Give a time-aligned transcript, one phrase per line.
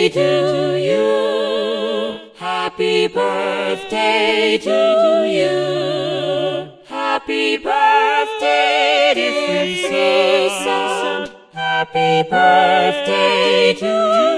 [0.00, 2.30] birthday to you.
[2.36, 6.70] Happy birthday to you.
[6.86, 11.36] Happy birthday, dear Susan.
[11.52, 13.86] Happy birthday to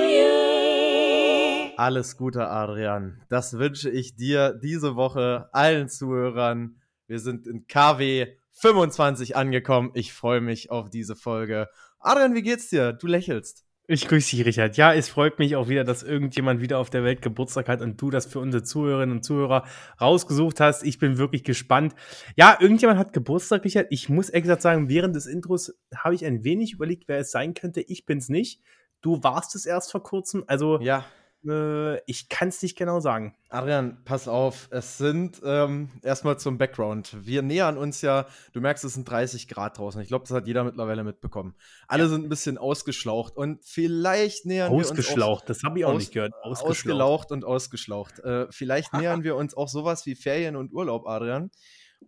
[0.09, 1.75] you.
[1.77, 3.21] Alles Gute, Adrian.
[3.29, 6.77] Das wünsche ich dir diese Woche, allen Zuhörern.
[7.07, 9.91] Wir sind in KW 25 angekommen.
[9.95, 11.69] Ich freue mich auf diese Folge.
[12.01, 12.93] Adrian, wie geht's dir?
[12.93, 13.65] Du lächelst.
[13.89, 14.77] Ich grüße dich, Richard.
[14.77, 18.01] Ja, es freut mich auch wieder, dass irgendjemand wieder auf der Welt Geburtstag hat und
[18.01, 19.65] du das für unsere Zuhörerinnen und Zuhörer
[20.01, 20.85] rausgesucht hast.
[20.85, 21.95] Ich bin wirklich gespannt.
[22.37, 23.89] Ja, irgendjemand hat Geburtstag, Richard.
[23.91, 27.55] Ich muss exakt sagen, während des Intros habe ich ein wenig überlegt, wer es sein
[27.55, 27.81] könnte.
[27.81, 28.61] Ich bin's nicht.
[29.01, 30.45] Du warst es erst vor kurzem.
[30.47, 31.05] Also, Ja,
[31.47, 33.35] äh, ich kann es nicht genau sagen.
[33.49, 34.69] Adrian, pass auf.
[34.71, 37.17] Es sind ähm, erstmal zum Background.
[37.27, 40.01] Wir nähern uns ja, du merkst, es sind 30 Grad draußen.
[40.01, 41.55] Ich glaube, das hat jeder mittlerweile mitbekommen.
[41.89, 44.87] Alle sind ein bisschen ausgeschlaucht und vielleicht nähern wir uns.
[44.89, 46.33] auch- Ausgeschlaucht, das habe ich auch Aus- nicht gehört.
[46.43, 48.19] Ausgelaucht und ausgeschlaucht.
[48.21, 51.51] Äh, vielleicht nähern wir uns auch sowas wie Ferien und Urlaub, Adrian.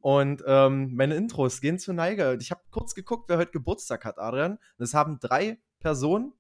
[0.01, 2.37] Und ähm, meine Intros gehen zur Neige.
[2.41, 4.53] Ich habe kurz geguckt, wer heute Geburtstag hat, Adrian.
[4.53, 6.33] Und es haben drei Personen,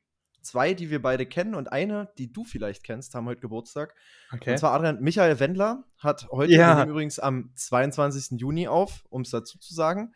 [0.45, 3.95] zwei, die wir beide kennen und eine, die du vielleicht kennst, haben heute Geburtstag.
[4.33, 4.53] Okay.
[4.53, 6.85] Und zwar Adrian Michael Wendler hat heute Ja.
[6.85, 8.39] übrigens am 22.
[8.41, 10.15] Juni auf, um es dazu zu sagen.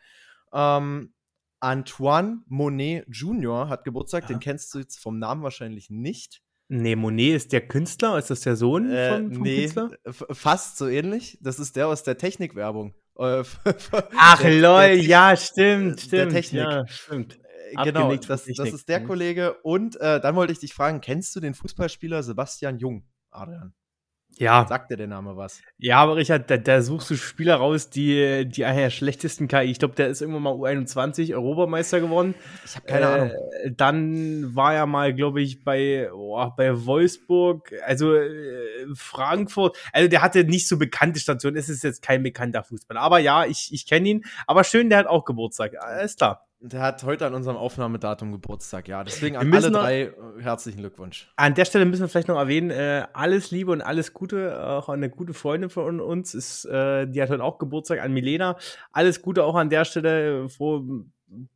[0.53, 1.13] Ähm,
[1.59, 3.67] Antoine Monet Jr.
[3.67, 4.41] hat Geburtstag, den Aha.
[4.41, 6.41] kennst du jetzt vom Namen wahrscheinlich nicht.
[6.69, 8.17] Nee, Monet ist der Künstler?
[8.17, 9.89] Ist das der Sohn Äh, von, vom nee, Künstler?
[10.31, 11.37] fast so ähnlich.
[11.41, 12.93] Das ist der aus der Technikwerbung.
[13.17, 13.43] Äh,
[14.17, 16.31] Ach der- lol, der ja, stimmt, der stimmt.
[16.31, 16.61] Technik.
[16.61, 17.39] Ja, stimmt.
[17.77, 19.07] Äh, Genau, das, das ist der Mhm.
[19.07, 19.53] Kollege.
[19.63, 23.73] Und äh, dann wollte ich dich fragen, kennst du den Fußballspieler Sebastian Jung, Adrian?
[24.37, 25.59] Ja, Sagt dir der Name was?
[25.79, 29.63] ja, aber Richard, da, da suchst du Spieler raus, die, die einer der schlechtesten KI.
[29.63, 32.35] Ich glaube, der ist irgendwann mal U21 Europameister geworden.
[32.63, 33.31] Ich habe keine Ahnung.
[33.63, 39.75] Äh, Dann war er mal, glaube ich, bei, oh, bei Wolfsburg, also äh, Frankfurt.
[39.93, 41.57] Also der hatte nicht so bekannte Stationen.
[41.57, 43.01] Es ist jetzt kein bekannter Fußballer.
[43.01, 44.25] Aber ja, ich, ich kenne ihn.
[44.45, 45.73] Aber schön, der hat auch Geburtstag.
[45.81, 46.45] Alles klar.
[46.61, 49.01] Der hat heute an unserem Aufnahmedatum Geburtstag, ja.
[49.05, 51.31] Deswegen an alle noch- drei äh, herzlichen Glückwunsch.
[51.37, 54.89] An der Stelle müssen wir vielleicht noch erwähnen, äh, alles Liebe und alles Gute, auch
[54.89, 58.57] an eine gute Freundin von uns, ist, äh, die hat heute auch Geburtstag, an Milena.
[58.91, 60.83] Alles Gute auch an der Stelle, froh,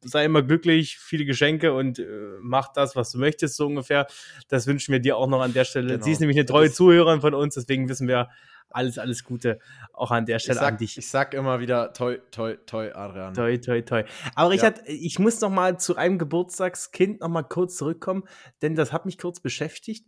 [0.02, 2.06] sei immer glücklich, viele Geschenke und äh,
[2.40, 4.08] mach das, was du möchtest, so ungefähr.
[4.48, 5.94] Das wünschen wir dir auch noch an der Stelle.
[5.96, 6.04] Genau.
[6.06, 8.30] Sie ist nämlich eine treue Das- Zuhörerin von uns, deswegen wissen wir
[8.74, 9.60] alles, alles Gute
[9.94, 10.98] auch an der Stelle an sag, dich.
[10.98, 13.34] ich sag immer wieder toi, toi, toi, Adrian.
[13.34, 14.04] Toi, toi, toi.
[14.36, 18.24] Aber Richard, ich muss noch mal zu einem Geburtstagskind noch mal kurz zurückkommen,
[18.62, 20.06] denn das hat mich kurz beschäftigt.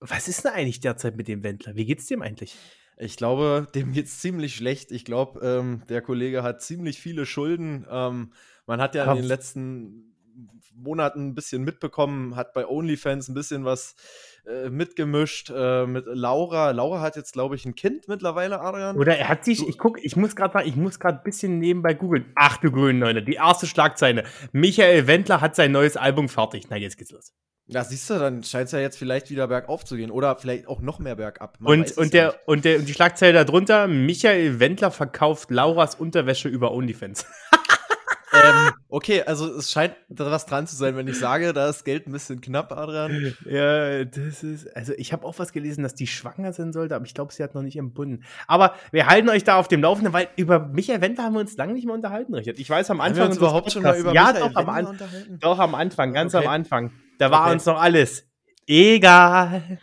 [0.00, 1.74] Was ist denn eigentlich derzeit mit dem Wendler?
[1.74, 2.56] Wie geht's dem eigentlich?
[2.96, 4.90] Ich glaube, dem geht's ziemlich schlecht.
[4.92, 7.86] Ich glaube, ähm, der Kollege hat ziemlich viele Schulden.
[7.90, 8.32] Ähm,
[8.66, 10.07] man hat ja in Aber- den letzten
[10.74, 13.96] Monaten ein bisschen mitbekommen, hat bei OnlyFans ein bisschen was
[14.46, 16.70] äh, mitgemischt äh, mit Laura.
[16.70, 18.96] Laura hat jetzt, glaube ich, ein Kind mittlerweile, Adrian.
[18.96, 21.24] Oder er hat sich, Du- ich guck, ich muss gerade mal, ich muss gerade ein
[21.24, 22.32] bisschen nebenbei googeln.
[22.36, 24.24] Ach du grünen Neune, die erste Schlagzeile.
[24.52, 26.64] Michael Wendler hat sein neues Album fertig.
[26.70, 27.32] Na, jetzt geht's los.
[27.70, 30.66] Ja, siehst du, dann scheint es ja jetzt vielleicht wieder bergauf zu gehen oder vielleicht
[30.68, 31.58] auch noch mehr bergab.
[31.60, 36.48] Man Und, und, der, und, der, und die Schlagzeile darunter, Michael Wendler verkauft Lauras Unterwäsche
[36.48, 37.26] über OnlyFans.
[38.32, 41.84] ähm, okay, also es scheint da was dran zu sein, wenn ich sage, da ist
[41.84, 43.34] Geld ein bisschen knapp, Adrian.
[43.44, 47.06] Ja, das ist, also ich habe auch was gelesen, dass die schwanger sein sollte, aber
[47.06, 48.24] ich glaube, sie hat noch nicht entbunden.
[48.46, 51.56] Aber wir halten euch da auf dem Laufenden, weil über Michael Wendler haben wir uns
[51.56, 52.58] lange nicht mehr unterhalten, Richard.
[52.58, 54.66] Ich weiß am Haben wir Anfang uns überhaupt schon mal über ja, Michael doch am,
[54.66, 55.38] Wendler unterhalten?
[55.40, 56.44] doch am Anfang, ganz Okay.
[56.46, 56.92] am Anfang.
[57.18, 57.52] Da war Okay.
[57.52, 58.24] uns noch alles
[58.66, 59.78] egal.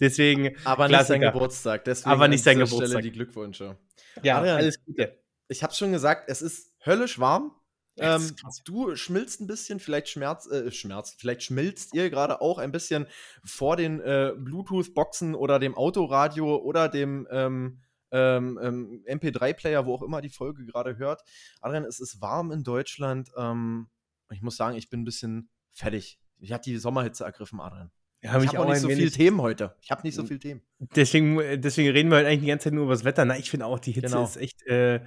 [0.00, 1.32] Deswegen, Aber nicht sein Klassiker.
[1.32, 1.84] Geburtstag.
[1.84, 3.02] Deswegen Aber nicht sein dieser Stelle Geburtstag.
[3.02, 3.76] die Glückwünsche.
[4.22, 5.18] ja, Adrian, alles Gute.
[5.48, 7.52] Ich habe schon gesagt, es ist höllisch warm.
[7.98, 12.72] Ähm, du schmilzt ein bisschen, vielleicht schmerzt, äh, schmerzt, vielleicht schmilzt ihr gerade auch ein
[12.72, 13.06] bisschen
[13.44, 17.80] vor den äh, Bluetooth-Boxen oder dem Autoradio oder dem ähm,
[18.10, 21.22] ähm, ähm, MP3-Player, wo auch immer die Folge gerade hört.
[21.60, 23.30] Adrian, es ist warm in Deutschland.
[23.36, 23.88] Ähm,
[24.30, 26.18] ich muss sagen, ich bin ein bisschen fertig.
[26.38, 27.90] Ich hatte die Sommerhitze ergriffen, Adrian.
[28.22, 29.74] Ja, Ich habe auch nicht so viel Themen heute.
[29.80, 30.62] Ich habe nicht so viel Themen.
[30.78, 33.24] Deswegen, deswegen reden wir heute eigentlich die ganze Zeit nur über das Wetter.
[33.24, 34.24] Na, ich finde auch, die Hitze Genau.
[34.24, 35.00] ist echt, äh,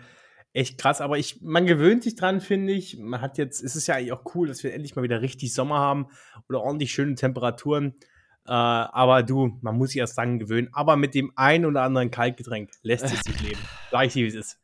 [0.56, 1.02] echt krass.
[1.02, 2.98] Aber ich, man gewöhnt sich dran, finde ich.
[2.98, 5.54] Man hat jetzt, es ist ja eigentlich auch cool, dass wir endlich mal wieder richtig
[5.54, 6.08] Sommer haben
[6.50, 7.96] oder ordentlich schöne Temperaturen.
[8.48, 10.70] Äh, aber du, man muss sich erst dran gewöhnen.
[10.72, 13.60] Aber mit dem ein oder anderen Kaltgetränk lässt es sich leben.
[13.92, 14.60] Sag ich dir, wie es ist.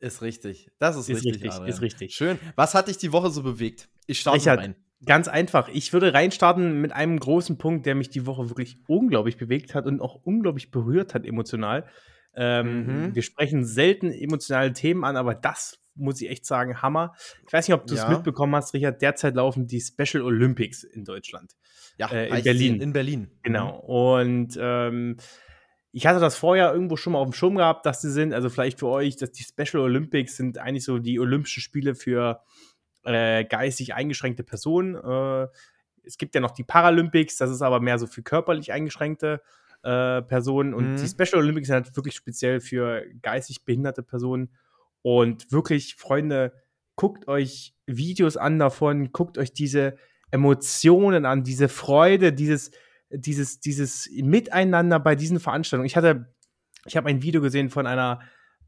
[0.00, 0.70] Ist richtig.
[0.78, 2.14] Das ist, Ist richtig, richtig, ist richtig.
[2.14, 2.38] Schön.
[2.56, 3.88] Was hat dich die Woche so bewegt?
[4.06, 4.76] Ich starte Richard, mal ein.
[5.06, 5.68] Ganz einfach.
[5.68, 9.86] Ich würde reinstarten mit einem großen Punkt, der mich die Woche wirklich unglaublich bewegt hat
[9.86, 11.88] und auch unglaublich berührt hat emotional.
[12.36, 13.14] Ähm, Mhm.
[13.14, 17.14] Wir sprechen selten emotionale Themen an, aber das muss ich echt sagen, Hammer.
[17.46, 18.08] Ich weiß nicht, ob du es Ja.
[18.08, 19.00] mitbekommen hast, Richard.
[19.00, 21.52] Derzeit laufen die Special Olympics in Deutschland.
[21.98, 22.80] Ja, Äh, in ich Berlin.
[22.80, 23.30] In Berlin.
[23.44, 23.78] Genau.
[23.78, 25.16] Und ähm,
[25.92, 28.50] ich hatte das vorher irgendwo schon mal auf dem Schirm gehabt, dass sie sind, also
[28.50, 32.42] vielleicht für euch, dass die Special Olympics sind eigentlich so die Olympischen Spiele für
[33.04, 34.96] äh, geistig eingeschränkte Personen.
[34.96, 35.46] Äh,
[36.02, 39.40] es gibt ja noch die Paralympics, das ist aber mehr so für körperlich eingeschränkte
[39.84, 40.74] äh, Personen.
[40.74, 40.96] Und Mhm.
[40.96, 44.50] die Special Olympics sind halt wirklich speziell für geistig behinderte Personen.
[45.02, 46.52] Und wirklich, Freunde,
[46.96, 49.96] guckt euch Videos an davon, guckt euch diese
[50.30, 52.70] Emotionen an, diese Freude, dieses,
[53.10, 55.86] dieses, dieses Miteinander bei diesen Veranstaltungen.
[55.86, 56.34] Ich hatte,
[56.86, 58.20] ich habe ein Video gesehen von einer,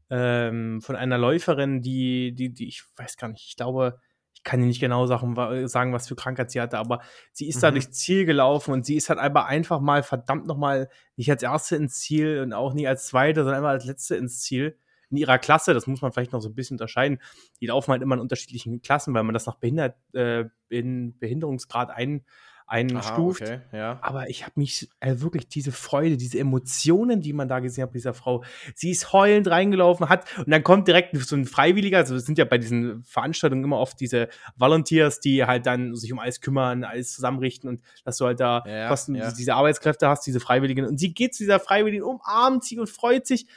[0.09, 3.99] ähm, von einer Läuferin, die, die, die, ich weiß gar nicht, ich glaube,
[4.37, 7.01] ich kann dir nicht genau sagen, wa- sagen, was für Krankheit sie hatte, aber
[7.33, 7.75] sie ist da Mhm.
[7.75, 11.75] durchs Ziel gelaufen und sie ist halt aber einfach mal verdammt nochmal nicht als Erste
[11.75, 14.77] ins Ziel und auch nie als Zweite, sondern einfach als Letzte ins Ziel
[15.09, 15.73] in ihrer Klasse.
[15.73, 17.19] Das muss man vielleicht noch so ein bisschen unterscheiden.
[17.61, 21.89] Die laufen halt immer in unterschiedlichen Klassen, weil man das nach Behindert, äh, in Behinderungsgrad
[21.89, 22.25] ein,
[22.67, 23.41] einstuft.
[23.41, 23.97] okay, ja.
[24.01, 27.91] Aber ich habe mich äh, wirklich diese Freude, diese Emotionen, die man da gesehen hat
[27.91, 28.43] bei dieser Frau.
[28.75, 31.99] Sie ist heulend reingelaufen, hat und dann kommt direkt so ein Freiwilliger.
[31.99, 34.27] Also es sind ja bei diesen Veranstaltungen immer oft diese
[34.57, 38.63] Volunteers, die halt dann sich um alles kümmern, alles zusammenrichten und dass du halt da
[38.67, 39.31] Ja, kosten, ja.
[39.31, 40.85] diese Arbeitskräfte hast, diese Freiwilligen.
[40.85, 43.47] Und sie geht zu dieser Freiwilligen, umarmt sie und freut sich.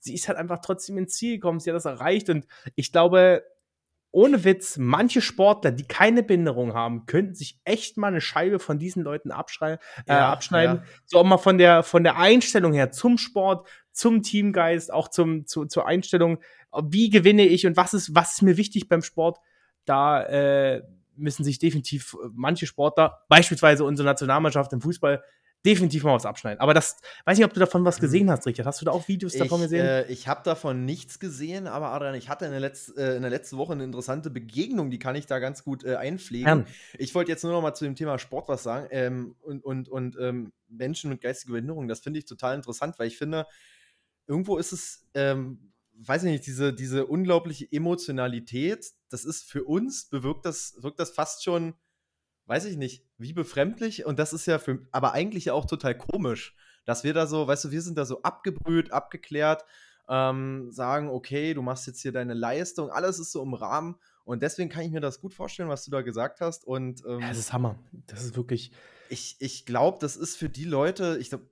[0.00, 1.60] Sie ist halt einfach trotzdem ins Ziel gekommen.
[1.60, 3.42] Sie hat das erreicht und ich glaube,
[4.16, 8.78] ohne Witz, manche Sportler, die keine Behinderung haben, könnten sich echt mal eine Scheibe von
[8.78, 9.74] diesen Leuten abschrei
[10.06, 10.76] äh, Ja, abschneiden.
[10.78, 10.84] ja.
[11.04, 15.44] So auch mal von der, von der Einstellung her zum Sport, zum Teamgeist, auch zum,
[15.46, 16.38] zu, zur Einstellung,
[16.82, 19.36] wie gewinne ich und was ist, was ist mir wichtig beim Sport,
[19.84, 20.82] da äh,
[21.14, 25.22] müssen sich definitiv äh, manche Sportler, beispielsweise unsere Nationalmannschaft im Fußball,
[25.66, 26.60] definitiv mal was abschneiden.
[26.60, 28.66] Aber das, weiß nicht, ob du davon was gesehen hast, Richard.
[28.66, 29.84] Hast du da auch Videos davon Ich, gesehen?
[29.84, 33.22] äh, ich habe davon nichts gesehen, aber Adrian, ich hatte in der, Letz-, äh, in
[33.22, 36.46] der letzten Woche eine interessante Begegnung, die kann ich da ganz gut äh, einpflegen.
[36.46, 36.66] Gern.
[36.96, 39.88] Ich wollte jetzt nur noch mal zu dem Thema Sport was sagen ähm, und, und,
[39.88, 41.88] und ähm, Menschen mit geistiger Behinderung.
[41.88, 43.46] Das finde ich total interessant, weil ich finde,
[44.26, 50.08] irgendwo ist es, ähm, weiß ich nicht, diese, diese unglaubliche Emotionalität, das ist für uns,
[50.08, 51.74] bewirkt das, wirkt das fast schon,
[52.46, 54.06] weiß ich nicht, wie befremdlich.
[54.06, 56.54] Und das ist ja für, aber eigentlich ja auch total komisch,
[56.84, 59.64] dass wir da so, weißt du, wir sind da so abgebrüht, abgeklärt,
[60.08, 63.96] ähm, sagen, okay, du machst jetzt hier deine Leistung, alles ist so im Rahmen.
[64.24, 66.64] Und deswegen kann ich mir das gut vorstellen, was du da gesagt hast.
[66.64, 67.78] Und ähm, ja, das ist Hammer.
[68.06, 68.72] Das ist wirklich.
[69.08, 71.48] ich, ich glaube, das ist für die Leute, ich glaube,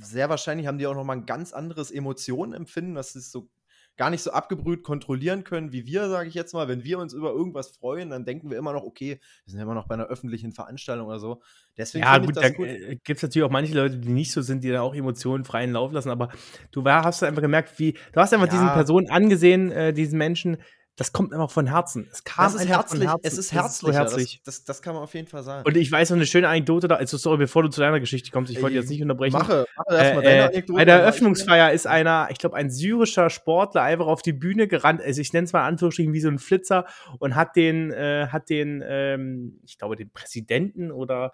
[0.00, 3.50] sehr wahrscheinlich haben die auch noch mal ein ganz anderes Emotionenempfinden, dass sie es so
[3.96, 6.68] gar nicht so abgebrüht kontrollieren können wie wir, sage ich jetzt mal.
[6.68, 9.64] Wenn wir uns über irgendwas freuen, dann denken wir immer noch, okay, wir sind ja
[9.64, 11.42] immer noch bei einer öffentlichen Veranstaltung oder so.
[11.76, 14.42] Deswegen Ja, gut, ich da äh, gibt es natürlich auch manche Leute, die nicht so
[14.42, 16.10] sind, die dann auch Emotionen freien Lauf lassen.
[16.10, 16.28] Aber
[16.72, 18.52] du war, hast einfach gemerkt, wie, du hast einfach Ja.
[18.52, 20.58] diesen Personen angesehen, äh, diesen Menschen,
[20.96, 22.08] das kommt einfach von Herzen.
[22.12, 23.20] Es kam Das ist herzlich, von Herzen.
[23.26, 23.80] es ist Das herzlich.
[23.80, 24.40] so herzlich.
[24.44, 25.66] Das, das, das kann man auf jeden Fall sagen.
[25.66, 26.94] Und ich weiß noch eine schöne Anekdote da.
[26.96, 29.32] Also, sorry, bevor du zu deiner Geschichte kommst, ich wollte jetzt nicht unterbrechen.
[29.36, 30.76] Mache, mache Äh, erstmal äh, deine Anekdote.
[30.76, 35.02] bei der Eröffnungsfeier ist einer, ich glaube, ein syrischer Sportler einfach auf die Bühne gerannt,
[35.02, 36.86] also ich nenne es mal in Anführungsstrichen wie so ein Flitzer
[37.18, 41.32] und hat den, äh, hat den, ähm, ich glaube, den Präsidenten oder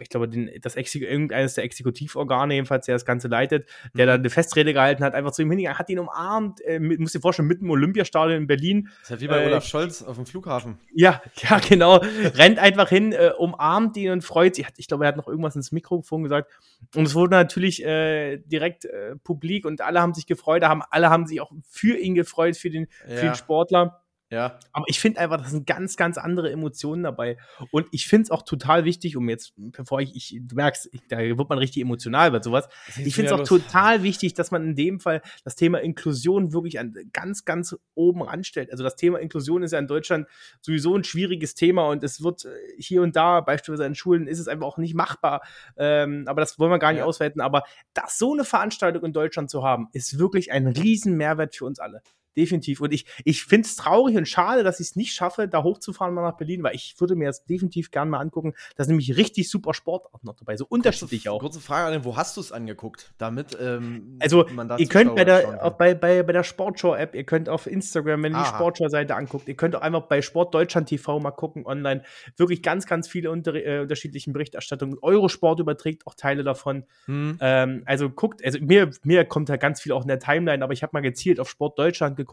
[0.00, 4.08] ich glaube, den, das Exek irgendeines der Exekutivorgane, jedenfalls, der das Ganze leitet, der Mhm.
[4.08, 7.12] da eine Festrede gehalten hat, einfach zu ihm hingegangen, hat ihn umarmt, äh, mit, muss
[7.12, 10.02] dir vorstellen, mitten im Olympiastadion in Berlin, Das ist ja wie bei äh, Olaf Scholz
[10.02, 10.78] auf dem Flughafen.
[10.94, 11.96] ja, ja, genau.
[12.34, 14.66] Rennt einfach hin, äh, umarmt ihn und freut sich.
[14.76, 16.50] Ich glaube, er hat noch irgendwas ins Mikrofon gesagt.
[16.94, 20.62] Und es wurde natürlich äh, direkt äh, publik und alle haben sich gefreut.
[20.62, 23.20] Haben, alle haben sich auch für ihn gefreut, für den, für Ja.
[23.22, 24.02] den Sportler.
[24.28, 24.58] Ja.
[24.72, 27.38] Aber ich finde einfach, das sind ganz, ganz andere Emotionen dabei.
[27.70, 31.00] Und ich finde es auch total wichtig, um jetzt, bevor ich, ich du merkst, ich,
[31.08, 32.68] da wird man richtig emotional bei sowas.
[33.04, 36.80] Ich finde es auch total wichtig, dass man in dem Fall das Thema Inklusion wirklich
[36.80, 38.72] an, ganz, ganz oben ranstellt.
[38.72, 40.26] Also das Thema Inklusion ist ja in Deutschland
[40.60, 44.40] sowieso ein schwieriges Thema und es wird äh, hier und da, beispielsweise in Schulen, ist
[44.40, 45.42] es einfach auch nicht machbar.
[45.76, 47.04] Ähm, aber das wollen wir gar nicht Ja.
[47.04, 47.40] ausweiten.
[47.40, 47.62] Aber
[47.94, 51.78] das so eine Veranstaltung in Deutschland zu haben, ist wirklich ein riesen Mehrwert für uns
[51.78, 52.02] alle.
[52.36, 52.80] Definitiv.
[52.80, 56.14] Und ich, ich finde es traurig und schade, dass ich es nicht schaffe, da hochzufahren
[56.14, 58.54] mal nach Berlin, weil ich würde mir das definitiv gerne mal angucken.
[58.76, 61.40] Da sind nämlich richtig super Sportarten noch dabei, so unterschiedlich auch.
[61.40, 63.12] Kurze Frage, Adrian, wo hast du es angeguckt?
[63.18, 67.48] Damit ähm, Also, ihr könnt bei der, auch bei, bei, bei der Sportshow-App, ihr könnt
[67.48, 68.56] auf Instagram, wenn ihr die Aha.
[68.56, 72.02] Sportshow-Seite anguckt, ihr könnt auch einfach bei Sport Deutschland TV mal gucken online.
[72.36, 74.98] Wirklich ganz, ganz viele unter, äh, unterschiedlichen Berichterstattungen.
[75.00, 76.84] Eurosport überträgt auch Teile davon.
[77.06, 77.38] Hm.
[77.40, 80.74] Ähm, also guckt, also mir, mir kommt da ganz viel auch in der Timeline, aber
[80.74, 82.25] ich habe mal gezielt auf Sport Deutschland geguckt.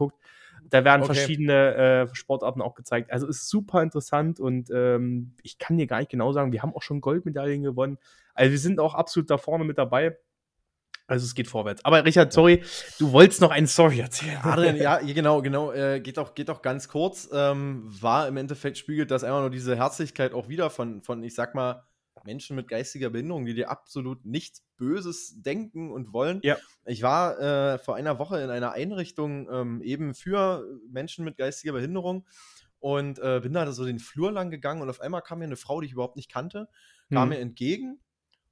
[0.70, 1.14] Da werden Okay.
[1.14, 3.12] verschiedene äh, Sportarten auch gezeigt.
[3.12, 6.74] Also ist super interessant und ähm, ich kann dir gar nicht genau sagen, wir haben
[6.74, 7.98] auch schon Goldmedaillen gewonnen.
[8.34, 10.16] Also wir sind auch absolut da vorne mit dabei.
[11.06, 11.84] Also es geht vorwärts.
[11.84, 12.62] Aber Richard, sorry,
[12.98, 14.38] du wolltest noch eine Story erzählen.
[14.42, 17.28] Adrian, ja, genau, genau, äh, geht auch, geht auch ganz kurz.
[17.30, 21.34] Ähm, war im Endeffekt spiegelt das einfach nur diese Herzlichkeit auch wieder von, von, ich
[21.34, 21.84] sag mal,
[22.24, 26.40] Menschen mit geistiger Behinderung, die dir absolut nichts Böses denken und wollen.
[26.42, 26.56] Ja.
[26.84, 31.72] Ich war äh, vor einer Woche in einer Einrichtung ähm, eben für Menschen mit geistiger
[31.72, 32.26] Behinderung
[32.80, 35.56] und äh, bin da so den Flur lang gegangen und auf einmal kam mir eine
[35.56, 36.68] Frau, die ich überhaupt nicht kannte,
[37.10, 37.28] kam Hm.
[37.30, 38.00] mir entgegen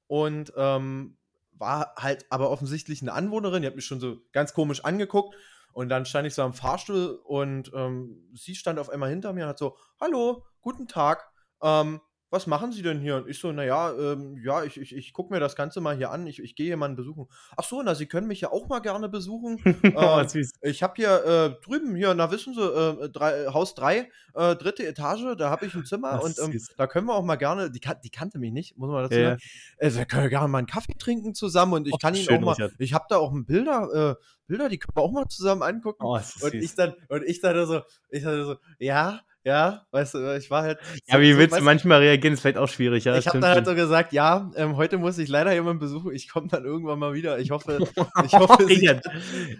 [0.07, 1.17] und ähm,
[1.51, 5.35] war halt aber offensichtlich eine Anwohnerin, die hat mich schon so ganz komisch angeguckt
[5.73, 9.43] und dann stand ich so am Fahrstuhl und ähm, sie stand auf einmal hinter mir
[9.43, 11.29] und hat so, hallo, guten Tag,
[11.61, 11.99] ähm,
[12.33, 13.15] was machen Sie denn hier?
[13.17, 16.09] Und ich so, naja, ähm, ja, ich, ich, ich gucke mir das Ganze mal hier
[16.09, 17.27] an, ich, ich gehe jemanden besuchen.
[17.55, 19.59] Ach so, na, Sie können mich ja auch mal gerne besuchen.
[19.95, 24.09] oh, Ähm, ich habe hier äh, drüben, hier, na wissen Sie, äh, drei, Haus 3,
[24.33, 27.35] äh, dritte Etage, da habe ich ein Zimmer und ähm, da können wir auch mal
[27.35, 29.29] gerne, die, kan die kannte mich nicht, muss man dazu Ja.
[29.29, 29.41] sagen,
[29.77, 32.41] äh, wir können gerne mal einen Kaffee trinken zusammen und ich Ach, kann Ihnen auch
[32.41, 32.73] mal, Richard.
[32.79, 36.03] ich habe da auch ein Bilder, äh, Bilder, die können wir auch mal zusammen angucken.
[36.03, 36.53] Oh, und süß.
[36.53, 40.63] ich dann, und ich dann so, ich dann so, ja, ja, weißt du, ich war
[40.63, 40.79] halt.
[41.07, 42.33] ja, wie so, willst du manchmal reagieren?
[42.33, 43.17] Ist vielleicht auch schwierig, ja.
[43.17, 46.13] ich habe dann halt so gesagt, ja, ähm, heute muss ich leider jemanden besuchen.
[46.13, 47.39] Ich komme dann irgendwann mal wieder.
[47.39, 47.79] Ich hoffe,
[48.25, 48.89] ich hoffe, sie,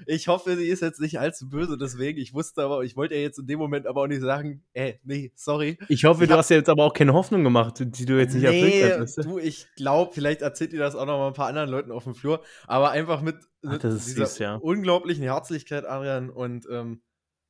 [0.06, 1.78] ich hoffe, sie ist jetzt nicht allzu böse.
[1.78, 4.64] Deswegen, ich wusste aber, ich wollte ja jetzt in dem Moment aber auch nicht sagen,
[4.74, 5.78] ey, nee, sorry.
[5.90, 8.18] Ich hoffe, Ich du hab- hast ja jetzt aber auch keine Hoffnung gemacht, die du
[8.20, 9.18] jetzt nicht erfüllt hast.
[9.26, 9.38] du?
[9.38, 12.16] ich glaube, vielleicht erzählt ihr das auch noch mal ein paar anderen Leuten auf dem
[12.16, 12.42] Flur.
[12.68, 13.36] Aber einfach mit,
[13.66, 14.56] Ach, mit ist dieser süß, ja.
[14.56, 16.30] unglaublichen Herzlichkeit, Adrian.
[16.30, 17.02] Und ähm,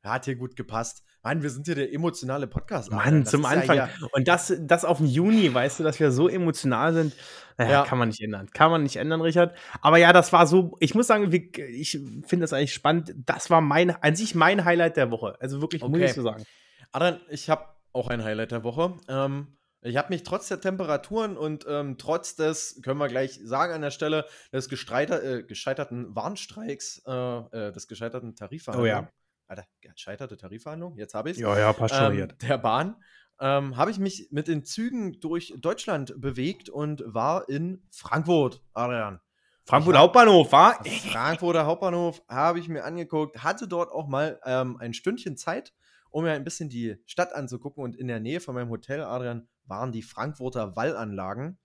[0.03, 1.03] hat hier gut gepasst.
[1.23, 2.91] Mann, wir sind hier der emotionale Podcast.
[2.91, 3.05] Adrian.
[3.13, 3.75] Mann, Das zum ja Anfang.
[3.87, 7.13] hier- Und das, das auf dem Juni, weißt du, dass wir so emotional sind,
[7.57, 7.85] naja, Ja.
[7.85, 8.49] kann man nicht ändern.
[8.51, 9.55] Kann man nicht ändern, Richard.
[9.81, 13.13] Aber ja, das war so, ich muss sagen, ich finde das eigentlich spannend.
[13.25, 15.37] Das war mein, an sich mein Highlight der Woche.
[15.39, 16.05] Also wirklich, muss Okay.
[16.05, 16.43] ich so sagen.
[16.91, 18.95] Adrian, ich habe auch ein Highlight der Woche.
[19.07, 19.47] Ähm,
[19.81, 23.81] ich habe mich trotz der Temperaturen und ähm, trotz des, können wir gleich sagen an
[23.81, 28.93] der Stelle, des äh, gescheiterten Warnstreiks, äh, äh, des gescheiterten Tarifverhandlungen.
[28.93, 29.09] Oh ja.
[29.47, 32.95] Alter, gescheiterte Tarifverhandlung, jetzt habe ich Ja, ja, passt schon, ähm, der Bahn,
[33.39, 39.19] ähm, habe ich mich mit den Zügen durch Deutschland bewegt und war in Frankfurt, Adrian.
[39.65, 40.83] Frankfurt Hauptbahnhof, war?
[41.11, 45.73] Frankfurter Hauptbahnhof habe ich mir angeguckt, hatte dort auch mal ähm, ein Stündchen Zeit,
[46.09, 47.83] um mir ein bisschen die Stadt anzugucken.
[47.83, 51.57] Und in der Nähe von meinem Hotel, Adrian, waren die Frankfurter Wallanlagen.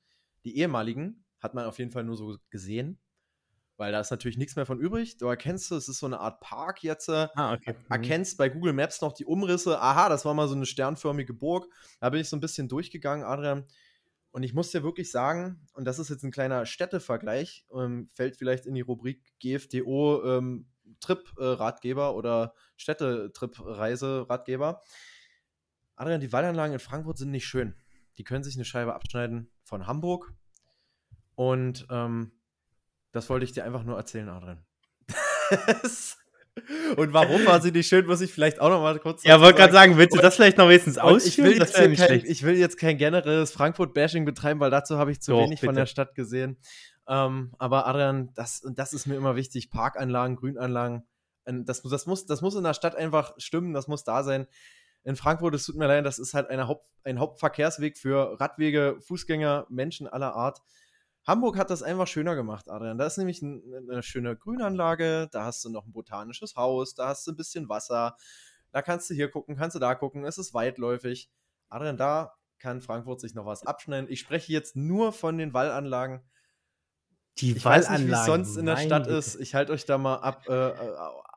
[0.45, 3.01] Die ehemaligen hat man auf jeden Fall nur so gesehen,
[3.79, 5.17] weil da ist natürlich nichts mehr von übrig.
[5.17, 7.09] Du erkennst es, es ist so eine Art Park jetzt.
[7.09, 7.73] Äh, Ah, okay.
[7.73, 7.87] Mhm.
[7.89, 9.81] erkennst bei Google Maps noch die Umrisse.
[9.81, 11.67] Aha, das war mal so eine sternförmige Burg.
[12.01, 13.65] Da bin ich so ein bisschen durchgegangen, Adrian.
[14.31, 18.37] Und ich muss dir wirklich sagen, und das ist jetzt ein kleiner Städtevergleich, ähm, fällt
[18.37, 20.67] vielleicht in die Rubrik GFDO ähm,
[21.01, 24.83] Trip-Ratgeber oder Städtetrip-Reise-Ratgeber.
[25.97, 27.75] Adrian, die Wallanlagen in Frankfurt sind nicht schön.
[28.19, 30.33] Die können sich eine Scheibe abschneiden von Hamburg.
[31.35, 32.33] Und ähm,
[33.13, 34.65] das wollte ich dir einfach nur erzählen, Adrian.
[36.97, 39.59] Und warum war sie nicht schön, muss ich vielleicht auch noch mal kurz Ja, wollte
[39.59, 41.53] gerade sagen, willst du das vielleicht noch wenigstens ausführen?
[41.53, 42.27] ich, will kein, schlecht.
[42.27, 45.69] ich will jetzt kein generelles Frankfurt-Bashing betreiben, weil dazu habe ich zu Doch, wenig von
[45.69, 45.81] bitte.
[45.81, 46.59] der Stadt gesehen.
[47.07, 51.07] Ähm, aber Adrian, das, und das ist mir immer wichtig: Parkanlagen, Grünanlagen.
[51.47, 54.47] ähm, Das, das, muss, das muss in der Stadt einfach stimmen, das muss da sein.
[55.05, 59.67] In Frankfurt, es tut mir leid, das ist halt Haupt, ein Hauptverkehrsweg für Radwege, Fußgänger,
[59.71, 60.61] Menschen aller Art.
[61.29, 62.97] Hamburg hat das einfach schöner gemacht, Adrian.
[62.97, 67.09] Da ist nämlich ein, eine schöne Grünanlage, da hast du noch ein botanisches Haus, da
[67.09, 68.17] hast du ein bisschen Wasser,
[68.73, 71.31] da kannst du hier gucken, kannst du da gucken, es ist weitläufig.
[71.69, 74.11] Adrian, da kann Frankfurt sich noch was abschneiden.
[74.11, 76.23] Ich spreche jetzt nur von den Wallanlagen.
[77.37, 79.19] Die Ich weiß nicht, wie es Wallanlagen, sonst in der Stadt Güte.
[79.19, 79.37] ist.
[79.37, 80.73] Ich halte euch da mal ab äh,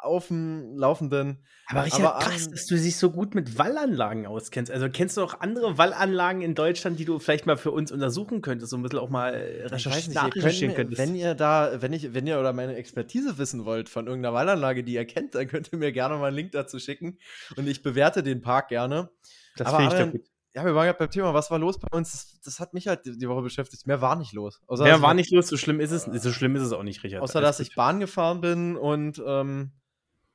[0.01, 1.43] auf dem Laufenden.
[1.67, 4.71] Aber Richard, Aber, krass, ähm, dass du dich so gut mit Wallanlagen auskennst.
[4.71, 8.41] Also kennst du auch andere Wallanlagen in Deutschland, die du vielleicht mal für uns untersuchen
[8.41, 11.01] könntest, so ein bisschen auch mal äh, Ich weiß recherch- nicht, ihr nachrecherchieren könnt, könntest?
[11.09, 14.83] wenn ihr da, wenn ich, wenn ihr oder meine Expertise wissen wollt von irgendeiner Wallanlage,
[14.83, 17.17] die ihr kennt, dann könnt ihr mir gerne mal einen Link dazu schicken
[17.55, 19.09] und ich bewerte den Park gerne.
[19.55, 20.21] das finde ich doch Adrian, gut.
[20.53, 22.11] Ja, wir waren gerade beim Thema, was war los bei uns?
[22.11, 23.87] Das, das hat mich halt die, Woche beschäftigt.
[23.87, 24.59] Mehr war nicht los.
[24.67, 26.83] Außer, Mehr war ich, nicht los, so schlimm ist es, so schlimm ist es auch
[26.83, 27.21] nicht, Richard.
[27.21, 29.71] außer dass ich Bahn gefahren bin und ähm,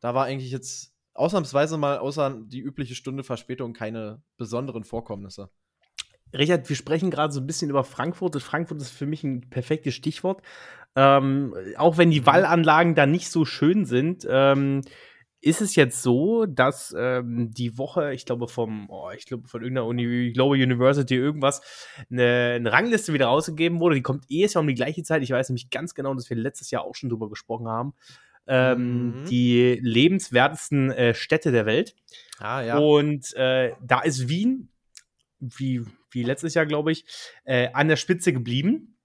[0.00, 5.50] da war eigentlich jetzt ausnahmsweise mal außer die übliche Stunde Verspätung keine besonderen Vorkommnisse.
[6.32, 8.40] Richard, wir sprechen gerade so ein bisschen über Frankfurt.
[8.42, 10.42] Frankfurt ist für mich ein perfektes Stichwort.
[10.94, 12.26] Ähm, auch wenn die Mhm.
[12.26, 14.82] Wallanlagen da nicht so schön sind, ähm,
[15.42, 19.62] ist es jetzt so, dass ähm, die Woche, ich glaube vom, oh, ich glaube von
[19.62, 21.60] irgendeiner Uni, ich glaube University irgendwas,
[22.10, 23.94] eine, eine Rangliste wieder rausgegeben wurde.
[23.94, 25.22] Die kommt eh um die gleiche Zeit.
[25.22, 27.94] Ich weiß nämlich ganz genau, dass wir letztes Jahr auch schon drüber gesprochen haben.
[28.46, 29.26] Ähm, Mhm.
[29.26, 31.94] Die lebenswertesten äh, Städte der Welt.
[32.38, 32.78] Ah, ja.
[32.78, 34.68] Und äh, da ist Wien,
[35.40, 37.04] wie, wie letztes Jahr, glaube ich,
[37.44, 38.96] äh, an der Spitze geblieben.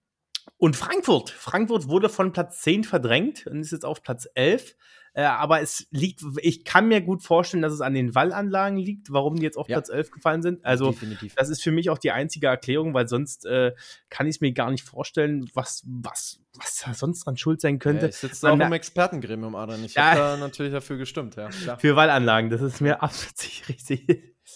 [0.57, 1.29] Und Frankfurt.
[1.29, 4.75] Frankfurt wurde von Platz 10 verdrängt und ist jetzt auf Platz 11.
[5.13, 9.11] Äh, aber es liegt, ich kann mir gut vorstellen, dass es an den Wallanlagen liegt,
[9.11, 9.75] warum die jetzt auf Ja.
[9.77, 10.63] Platz 11 gefallen sind.
[10.63, 11.35] Also, Definitiv.
[11.35, 13.73] das ist für mich auch die einzige Erklärung, weil sonst äh,
[14.09, 17.77] kann ich es mir gar nicht vorstellen, was, was, was da sonst dran schuld sein
[17.79, 18.03] könnte.
[18.03, 19.83] Ja, ich sitze auch im Expertengremium, Adrian.
[19.83, 20.11] Ich Ja.
[20.11, 21.49] habe da natürlich dafür gestimmt, ja.
[21.49, 21.77] Klar.
[21.79, 24.07] Für Wallanlagen, das ist mir absolut richtig.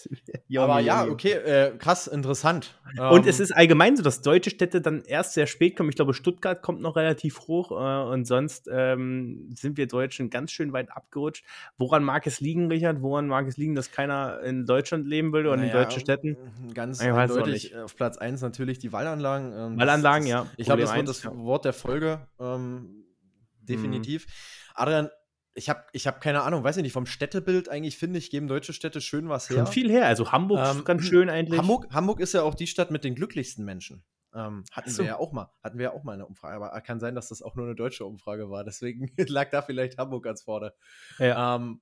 [0.56, 2.78] Aber ja, okay, äh, krass, interessant.
[2.98, 5.88] Und Ähm, es ist allgemein so, dass deutsche Städte dann erst sehr spät kommen.
[5.88, 10.52] Ich glaube, Stuttgart kommt noch relativ hoch äh, und sonst ähm, sind wir Deutschen ganz
[10.52, 11.44] schön weit abgerutscht.
[11.78, 13.02] Woran mag es liegen, Richard?
[13.02, 16.36] Woran mag es liegen, dass keiner in Deutschland leben will oder in naja, deutschen Städten?
[16.74, 17.74] Ganz Ich weiß auch eindeutig nicht.
[17.74, 19.52] äh, auf Platz 1 natürlich die Wallanlagen.
[19.52, 21.24] ähm, Wallanlagen, das, ja, Ich glaube, das wird das.
[21.24, 22.26] Wort der Folge.
[22.38, 23.04] Ähm,
[23.62, 24.26] definitiv.
[24.74, 25.08] Adrian,
[25.56, 28.46] ich habe ich hab keine Ahnung, weiß ich nicht, vom Städtebild eigentlich finde ich, geben
[28.46, 29.56] deutsche Städte schön was her.
[29.56, 30.06] Schon viel her.
[30.06, 31.58] Also Hamburg Ähm, ist ganz schön eigentlich.
[31.58, 34.04] Hamburg, Hamburg ist ja auch die Stadt mit den glücklichsten Menschen.
[34.34, 34.98] Ähm, hatten so.
[35.02, 37.28] wir ja auch mal, hatten wir ja auch mal eine Umfrage, aber kann sein, dass
[37.30, 38.64] das auch nur eine deutsche Umfrage war.
[38.64, 40.74] Deswegen lag da vielleicht Hamburg ganz vorne.
[41.18, 41.56] Ja.
[41.56, 41.80] Ähm,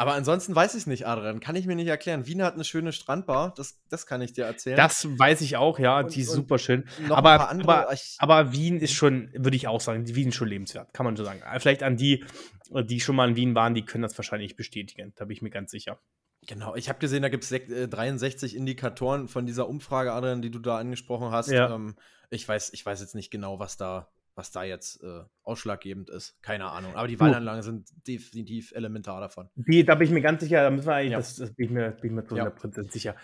[0.00, 1.40] aber ansonsten weiß ich es nicht, Adrian.
[1.40, 2.24] Kann ich mir nicht erklären.
[2.24, 4.76] Wien hat eine schöne Strandbar, das, das kann ich dir erzählen.
[4.76, 6.84] Das weiß ich auch, ja, Und- die ist super schön.
[7.08, 7.72] Noch aber- ein paar andere.
[7.88, 11.16] aber- Aber Wien ist schon, würde ich auch sagen, Wien ist schon lebenswert, kann man
[11.16, 11.42] so sagen.
[11.58, 12.24] Vielleicht an die,
[12.70, 15.12] die schon mal in Wien waren, die können das wahrscheinlich bestätigen.
[15.16, 15.98] Da bin ich mir ganz sicher.
[16.46, 20.50] genau, ich habe gesehen, da gibt es äh, 63 Indikatoren von dieser Umfrage, Adrian, die
[20.50, 21.50] du da angesprochen hast.
[21.50, 21.74] Ja.
[21.74, 21.96] Ähm,
[22.30, 26.36] ich, weiß, ich weiß jetzt nicht genau, was da, was da jetzt äh, ausschlaggebend ist.
[26.42, 26.94] Keine Ahnung.
[26.94, 27.20] Aber die Du.
[27.24, 29.48] Wallanlagen sind definitiv elementar davon.
[29.56, 31.18] Die, da bin ich mir ganz sicher, da müssen wir eigentlich, Ja.
[31.18, 32.46] das, das bin ich mir, bin ich mir zu Ja.
[32.48, 33.16] 100% sicher.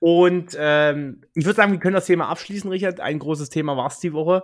[0.00, 3.00] Und ähm, ich würde sagen, wir können das Thema abschließen, Richard.
[3.00, 4.42] Ein großes Thema war es die Woche.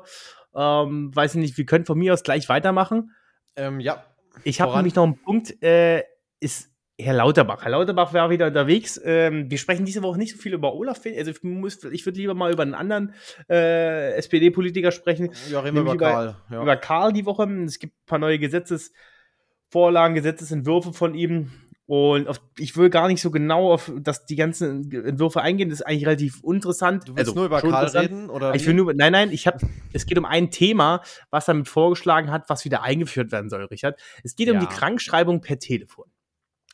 [0.54, 3.10] Ähm, weiß ich nicht, wir können von mir aus gleich weitermachen.
[3.56, 4.04] Ähm, ja,
[4.42, 6.02] Ich habe nämlich noch einen Punkt, äh,
[6.40, 7.62] ist Herr Lauterbach.
[7.62, 9.00] Herr Lauterbach war wieder unterwegs.
[9.04, 11.00] Ähm, wir sprechen diese Woche nicht so viel über Olaf.
[11.04, 13.14] Also ich, muss- ich würde lieber mal über einen anderen
[13.48, 15.30] äh, SPD-Politiker sprechen.
[15.50, 16.36] ja reden wir über über- Karl.
[16.50, 16.62] Ja.
[16.62, 17.44] Über Karl die Woche.
[17.64, 21.50] Es gibt ein paar neue Gesetzesvorlagen, Gesetzesentwürfe von ihm.
[21.86, 25.68] Und auf, ich will gar nicht so genau auf das, die ganzen Entwürfe eingehen.
[25.68, 27.06] Das ist eigentlich relativ interessant.
[27.06, 28.30] du willst Also, nur über Karl reden?
[28.30, 29.58] Oder Ich will nur, nein, nein, ich habe,
[29.92, 34.00] es geht um ein Thema, was damit vorgeschlagen hat, was wieder eingeführt werden soll, Richard.
[34.22, 34.60] Es geht um Ja.
[34.60, 36.06] die Krankschreibung per Telefon.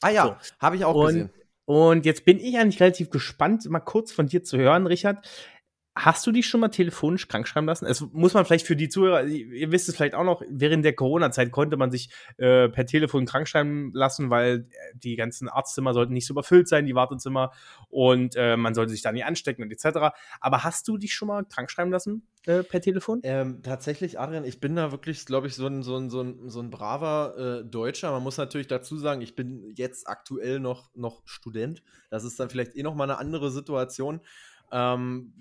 [0.01, 1.31] ah ja, habe ich auch Und- gesehen.
[1.66, 5.25] Und jetzt bin ich eigentlich relativ gespannt, mal kurz von dir zu hören, Richard.
[5.96, 7.85] Hast du dich schon mal telefonisch krankschreiben lassen?
[7.85, 10.94] Es muss man vielleicht für die Zuhörer, ihr wisst es vielleicht auch noch, während der
[10.94, 16.12] Corona-Zeit konnte man sich äh, per Telefon krankschreiben lassen, weil äh, die ganzen Arztzimmer sollten
[16.12, 17.50] nicht so überfüllt sein, die Wartezimmer,
[17.88, 20.14] und äh, man sollte sich da nicht anstecken und etc.
[20.40, 23.20] Aber hast du dich schon mal krankschreiben lassen äh, per Telefon?
[23.24, 26.48] Ähm, tatsächlich, Adrian, ich bin da wirklich, glaube ich, so ein, so ein, so ein,
[26.48, 28.12] so ein braver äh, Deutscher.
[28.12, 31.83] Man muss natürlich dazu sagen, ich bin jetzt aktuell noch, noch Student.
[32.11, 34.20] Das ist dann vielleicht eh noch mal eine andere Situation.
[34.70, 35.33] Ähm,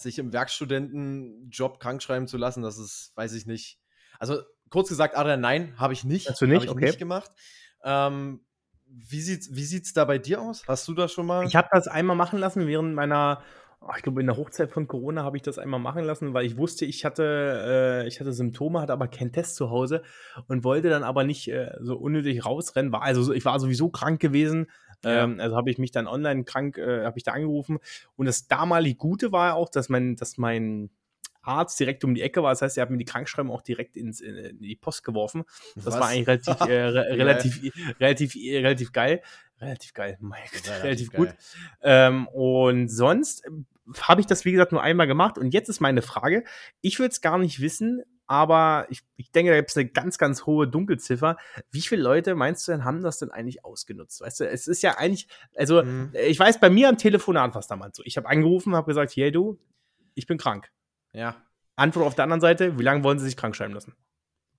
[0.00, 3.78] sich im Werkstudentenjob krankschreiben zu lassen, das ist, weiß ich nicht.
[4.18, 6.28] Also, kurz gesagt, Adrian, nein, habe ich nicht.
[6.28, 6.56] Hast du nicht?
[6.56, 6.86] Hab ich Okay.
[6.86, 7.30] nicht gemacht.
[7.84, 8.40] Ähm,
[8.88, 10.62] wie sieht's, wie sieht's da bei dir aus?
[10.66, 11.46] Hast du das schon mal?
[11.46, 13.42] Ich habe das einmal machen lassen während meiner,
[13.80, 16.46] oh, ich glaube in der Hochzeit von Corona habe ich das einmal machen lassen, weil
[16.46, 20.02] ich wusste, ich hatte, äh, ich hatte Symptome, hatte aber keinen Test zu Hause
[20.46, 22.92] und wollte dann aber nicht äh, so unnötig rausrennen.
[22.92, 24.70] War also so- ich war sowieso krank gewesen.
[25.06, 25.24] Ja.
[25.24, 27.78] Ähm, also habe ich mich dann online krank, äh, habe ich da angerufen.
[28.16, 30.90] Und das damalige Gute war auch, dass mein, dass mein
[31.42, 32.50] Arzt direkt um die Ecke war.
[32.50, 35.44] Das heißt, er hat mir die Krankschreibung auch direkt ins, in, die Post geworfen.
[35.76, 35.94] Das Was?
[35.94, 37.62] war eigentlich relativ, äh, re relativ,
[38.00, 39.22] relativ, relativ geil.
[39.60, 41.28] Relativ geil, mein Gott, relativ, Relativ gut.
[41.82, 43.64] Ähm, und sonst ähm,
[44.02, 45.38] habe ich das, wie gesagt, nur einmal gemacht.
[45.38, 46.44] Und jetzt ist meine Frage:
[46.82, 50.18] Ich würde es gar nicht wissen, aber ich, ich denke, da gibt es eine ganz,
[50.18, 51.36] ganz hohe Dunkelziffer.
[51.70, 54.20] Wie viele Leute meinst du denn, haben das denn eigentlich ausgenutzt?
[54.20, 56.12] Weißt du, es ist ja eigentlich, also Hm.
[56.14, 58.02] ich weiß, bei mir am Telefonat war es damals so.
[58.04, 59.58] Ich habe angerufen, habe gesagt: Hey, du,
[60.14, 60.70] ich bin krank.
[61.12, 61.36] Ja.
[61.76, 63.94] Antwort auf der anderen Seite: Wie lange wollen Sie sich krank schreiben lassen?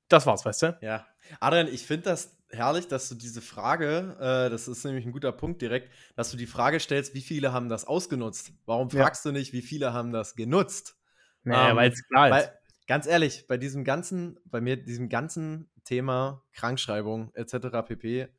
[0.10, 0.77] Das war's, weißt du?
[0.82, 1.06] Ja.
[1.41, 5.34] Adrian, ich finde das herrlich, dass du diese Frage, äh, das ist nämlich ein guter
[5.34, 8.53] Punkt direkt, dass du die Frage stellst, wie viele haben das ausgenutzt?
[8.65, 9.03] Warum Ja.
[9.03, 10.97] fragst du nicht, wie viele haben das genutzt?
[11.43, 12.34] Naja, Ähm, weil es klar ist.
[12.36, 12.57] Weil,
[12.88, 17.84] ganz ehrlich, bei diesem ganzen, bei mir, diesem ganzen Thema Krankschreibung etc.
[17.84, 18.30] pp,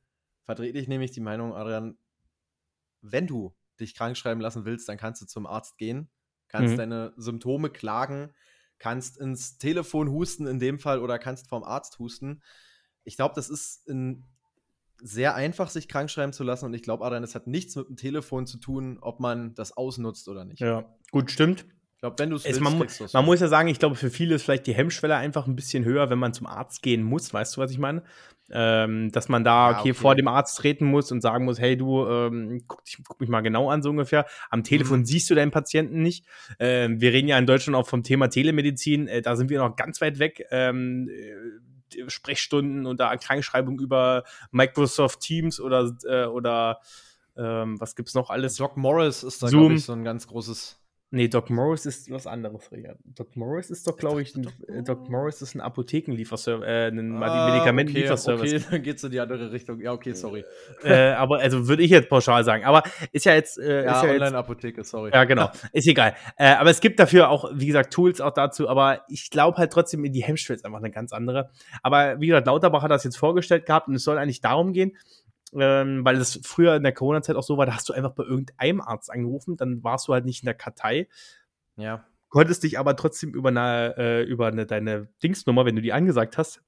[0.42, 1.98] vertrete ich nämlich die Meinung, Adrian,
[3.02, 6.10] wenn du dich krank schreiben lassen willst, dann kannst du zum Arzt gehen,
[6.48, 6.78] kannst Mhm.
[6.78, 8.34] deine Symptome klagen,
[8.78, 12.42] kannst ins Telefon husten in dem Fall oder kannst vom Arzt husten.
[13.04, 14.24] Ich glaube, das ist in
[15.00, 17.88] sehr einfach, sich krank schreiben zu lassen und ich glaube, Adrian, das hat nichts mit
[17.88, 20.60] dem Telefon zu tun, ob man das ausnutzt oder nicht.
[20.60, 21.66] Ja, gut, stimmt.
[21.98, 24.08] Ich glaube, wenn du es willst, man, kriegst man muss ja sagen, ich glaube, für
[24.08, 27.34] viele ist vielleicht die Hemmschwelle einfach ein bisschen höher, wenn man zum Arzt gehen muss.
[27.34, 28.04] Weißt du, was ich meine?
[28.52, 29.94] Ähm, dass man da, Ja, okay, okay.
[29.94, 33.28] vor dem Arzt treten muss und sagen muss, hey, du, ähm, guck, dich, guck mich
[33.28, 34.26] mal genau an, so ungefähr.
[34.48, 35.04] Am Telefon Mhm.
[35.06, 36.24] siehst du deinen Patienten nicht.
[36.60, 39.08] Ähm, wir reden ja in Deutschland auch vom Thema Telemedizin.
[39.08, 40.46] Äh, da sind wir noch ganz weit weg.
[40.52, 46.78] Ähm, äh, Sprechstunden und da Krankschreibung über Microsoft Teams oder, äh, oder
[47.36, 48.54] ähm, was gibt's noch alles?
[48.54, 49.60] Doc Morris ist da, Zoom.
[49.62, 50.77] glaube ich, so ein ganz großes.
[51.10, 52.98] Nee, Doc Morris ist was anderes, Richard.
[53.04, 57.16] Doc Morris ist doch, glaube ich, ein, äh, Doc Morris ist ein Apothekenlieferservice, äh, ein
[57.22, 58.52] Ah, Medikamentenlieferservice.
[58.52, 59.80] Okay, okay, dann geht's in die andere Richtung.
[59.80, 60.44] Ja, okay, sorry.
[60.84, 62.64] äh, aber also würde ich jetzt pauschal sagen.
[62.64, 65.10] Aber ist ja jetzt, äh, Ja, ist ja Online-Apotheke, sorry.
[65.14, 65.48] ja, genau.
[65.72, 66.14] Ist egal.
[66.36, 68.68] Äh, aber es gibt dafür auch, wie gesagt, Tools auch dazu.
[68.68, 71.50] Aber ich glaube halt trotzdem, die Hemmschwelle ist einfach eine ganz andere.
[71.82, 74.94] Aber wie gesagt, Lauterbach hat das jetzt vorgestellt gehabt und es soll eigentlich darum gehen,
[75.56, 78.24] ähm, weil es früher in der Corona-Zeit auch so war, da hast du einfach bei
[78.24, 81.08] irgendeinem Arzt angerufen, dann warst du halt nicht in der Kartei,
[81.76, 82.04] Ja.
[82.28, 86.38] konntest dich aber trotzdem über, eine, äh, über eine, deine Dingsnummer, wenn du die angesagt
[86.38, 86.62] hast,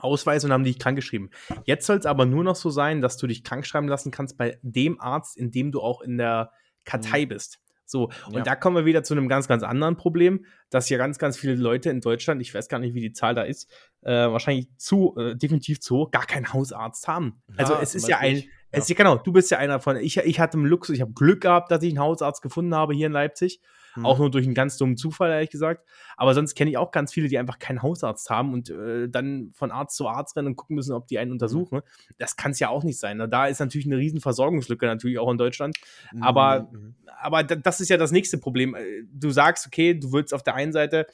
[0.00, 1.30] ausweisen und haben dich krankgeschrieben.
[1.64, 4.58] Jetzt soll es aber nur noch so sein, dass du dich krankschreiben lassen kannst bei
[4.62, 6.52] dem Arzt, in dem du auch in der
[6.84, 7.58] Kartei bist.
[7.88, 8.42] So, und Ja.
[8.42, 11.54] da kommen wir wieder zu einem ganz, ganz anderen Problem, dass ja ganz, ganz viele
[11.54, 13.70] Leute in Deutschland, ich weiß gar nicht, wie die Zahl da ist,
[14.02, 17.42] äh, wahrscheinlich zu, äh, definitiv zu hoch, gar keinen Hausarzt haben.
[17.56, 18.50] also Ja, es zum ist ja ein, ich.
[18.70, 21.12] es ist genau, du bist ja einer von, ich, ich hatte im Luxus, ich habe
[21.12, 23.60] Glück gehabt, dass ich einen Hausarzt gefunden habe hier in Leipzig.
[23.98, 24.06] Hm.
[24.06, 25.86] Auch nur durch einen ganz dummen Zufall, ehrlich gesagt.
[26.16, 29.50] Aber sonst kenne ich auch ganz viele, die einfach keinen Hausarzt haben und äh, dann
[29.54, 31.80] von Arzt zu Arzt rennen und gucken müssen, ob die einen untersuchen.
[32.18, 33.16] Das kann es ja auch nicht sein.
[33.18, 33.28] Ne?
[33.28, 35.76] Da ist natürlich eine riesen Versorgungslücke natürlich auch in Deutschland.
[36.20, 36.94] aber- Mhm.
[37.20, 38.74] Aber da- das ist ja das nächste Problem.
[38.74, 41.06] Äh, Du sagst, okay, du willst auf der einen Seite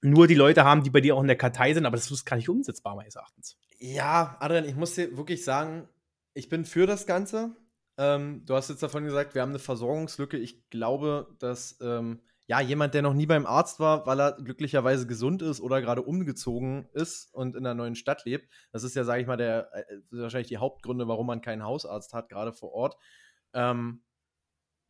[0.00, 2.24] nur die Leute haben, die bei dir auch in der Kartei sind, aber das ist
[2.24, 3.56] gar nicht umsetzbar, meines Erachtens.
[3.78, 5.88] Ja, Adrian, ich muss dir wirklich sagen,
[6.34, 7.56] ich bin für das Ganze.
[7.98, 10.38] Ähm, du hast jetzt davon gesagt, wir haben eine Versorgungslücke.
[10.38, 15.06] Ich glaube, dass ähm, ja jemand, der noch nie beim Arzt war, weil er glücklicherweise
[15.06, 19.04] gesund ist oder gerade umgezogen ist und in einer neuen Stadt lebt, das ist ja,
[19.04, 22.72] sage ich mal, der äh, wahrscheinlich die Hauptgründe, warum man keinen Hausarzt hat, gerade vor
[22.72, 22.96] Ort.
[23.52, 24.02] Ähm,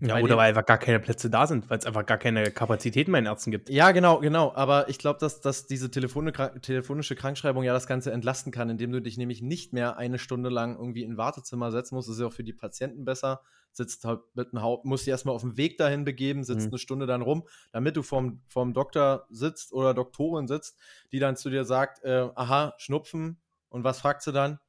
[0.01, 2.53] Ja, Bei oder weil einfach gar keine Plätze da sind, weil es einfach gar keine
[2.53, 3.69] Kapazitäten bei den Ärzten gibt.
[3.69, 4.53] Ja, genau, genau.
[4.55, 6.33] Aber ich glaube, dass, dass diese telefone,
[6.63, 10.51] telefonische Krankschreibung ja das Ganze entlasten kann, indem du dich nämlich nicht mehr eine Stunde
[10.51, 12.09] lang irgendwie in ein Wartezimmer setzen musst.
[12.09, 13.41] Das ist ja auch für die Patienten besser.
[13.73, 16.73] Sitzt halt mit einem Haupt, musst dich erstmal auf dem Weg dahin begeben, sitzt Mhm.
[16.73, 20.79] eine Stunde dann rum, damit du vorm, vorm Doktor sitzt oder Doktorin sitzt,
[21.11, 23.41] die dann zu dir sagt, äh, aha, Schnupfen.
[23.69, 24.61] Und was fragt sie dann?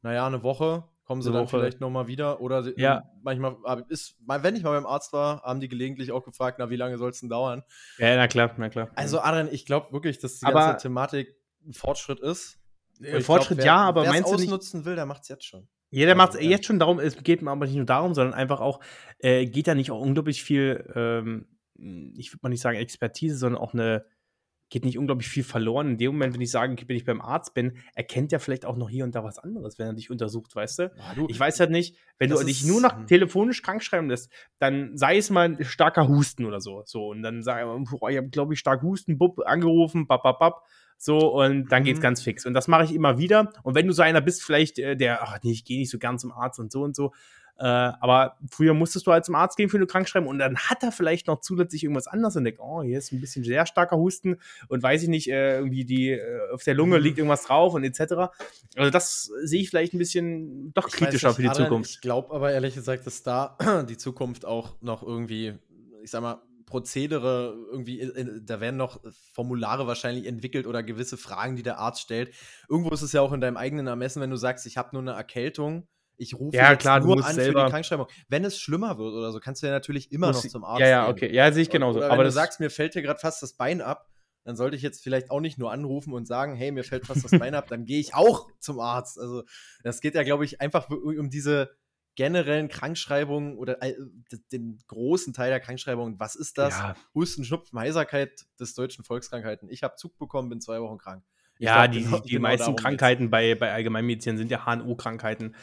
[0.00, 0.84] Naja, eine Woche.
[1.08, 1.58] Kommen sie Eine dann Woche.
[1.58, 2.40] vielleicht nochmal wieder?
[2.42, 3.02] Oder sie- Ja.
[3.22, 6.68] manchmal, aber ist, wenn ich mal beim Arzt war, haben die gelegentlich auch gefragt, na,
[6.68, 7.62] wie lange soll es denn dauern?
[7.96, 8.90] Ja, na klar, na klar.
[8.94, 11.34] Also, Adrian, ich glaube wirklich, dass die Aber- ganze Thematik
[11.66, 12.58] ein Fortschritt ist.
[13.00, 15.28] Äh, Fortschritt glaub, wer- ja, aber wer's meinst du nicht, ausnutzen will, der macht es
[15.28, 15.66] jetzt schon.
[15.90, 18.34] Jeder Also, macht es jetzt schon darum, es geht mir aber nicht nur darum, sondern
[18.34, 18.78] einfach auch,
[19.20, 21.48] äh, geht da nicht auch unglaublich viel, ähm,
[22.18, 24.04] ich würde mal nicht sagen Expertise, sondern auch eine,
[24.70, 25.90] geht nicht unglaublich viel verloren.
[25.90, 28.76] In dem Moment, wenn ich sage, wenn ich beim Arzt bin, erkennt er vielleicht auch
[28.76, 30.92] noch hier und da was anderes, wenn er dich untersucht, weißt du?
[31.28, 33.06] Ich weiß halt nicht, wenn du dich nur noch hm.
[33.06, 36.82] telefonisch krank schreiben lässt, dann sei es mal ein starker Husten oder so.
[36.84, 40.22] So, und dann sage ich, boah, ich habe, glaube ich, stark Husten, bub, angerufen, bap,
[40.22, 40.62] bap, bap.
[40.98, 42.02] So, und dann geht's Mhm.
[42.02, 42.44] ganz fix.
[42.44, 43.52] Und das mache ich immer wieder.
[43.62, 45.98] Und wenn du so einer bist, vielleicht, äh, der, ach nee, ich gehe nicht so
[45.98, 47.12] gern zum Arzt und so und so.
[47.58, 50.82] Äh, aber früher musstest du halt zum Arzt gehen für eine Krankschreibung und dann hat
[50.82, 53.96] er vielleicht noch zusätzlich irgendwas anderes und denkt, oh, hier ist ein bisschen sehr starker
[53.96, 54.36] Husten
[54.68, 57.02] und weiß ich nicht, äh, irgendwie die, äh, auf der Lunge Mhm.
[57.02, 58.30] liegt irgendwas drauf und etc.
[58.76, 61.90] Also das sehe ich vielleicht ein bisschen doch Ich kritischer nicht, für die Adrian, Zukunft.
[61.90, 63.56] Ich glaube aber ehrlich gesagt, dass da
[63.88, 65.54] die Zukunft auch noch irgendwie,
[66.02, 69.00] ich sag mal, Prozedere irgendwie, in- in- da werden noch
[69.32, 72.32] Formulare wahrscheinlich entwickelt oder gewisse Fragen, die der Arzt stellt.
[72.68, 75.02] Irgendwo ist es ja auch in deinem eigenen Ermessen, wenn du sagst, ich habe nur
[75.02, 78.06] eine Erkältung, ich rufe Ja, klar, nur an für selber- die Krankschreibung.
[78.28, 80.88] Wenn es schlimmer wird oder so, kannst du ja natürlich immer noch zum Arzt ja,
[80.88, 81.14] ja, gehen.
[81.14, 81.34] okay.
[81.34, 81.98] Ja, sehe ich genauso.
[81.98, 84.10] Oder wenn aber du sagst, mir fällt hier gerade fast das Bein ab,
[84.44, 87.24] dann sollte ich jetzt vielleicht auch nicht nur anrufen und sagen, hey, mir fällt fast
[87.24, 89.18] das Bein ab, dann gehe ich auch zum Arzt.
[89.18, 89.44] Also
[89.82, 91.70] das geht ja, glaube ich, einfach um diese
[92.16, 93.94] generellen Krankschreibungen oder äh,
[94.50, 96.18] den großen Teil der Krankschreibungen.
[96.18, 96.76] Was ist das?
[96.76, 99.68] Ja, Husten, Schnupfen, Heiserkeit des deutschen Volkskrankheiten.
[99.70, 101.22] Ich habe Zug bekommen, bin zwei Wochen krank.
[101.58, 105.54] Ja glaub, die, genau- die genau meisten Krankheiten bei, bei Allgemeinmedizin sind ja HNO-Krankheiten.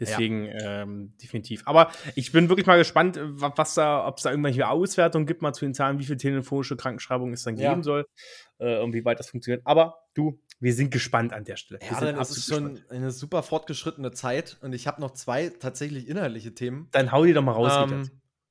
[0.00, 1.62] Deswegen ähm, definitiv.
[1.66, 5.42] Aber ich bin wirklich mal gespannt, wa- was da, ob es da irgendwelche Auswertungen gibt,
[5.42, 7.70] mal zu den Zahlen, wie viel telefonische Krankenschreibungen es dann Ja.
[7.70, 8.06] geben soll
[8.58, 9.62] äh, und wie weit das funktioniert.
[9.64, 11.78] Aber du, wir sind gespannt an der Stelle.
[11.88, 16.08] Ja, dann ist es schon eine super fortgeschrittene Zeit und ich habe noch zwei tatsächlich
[16.08, 16.88] inhaltliche Themen.
[16.90, 18.10] Dann hau die doch mal raus, Ähm,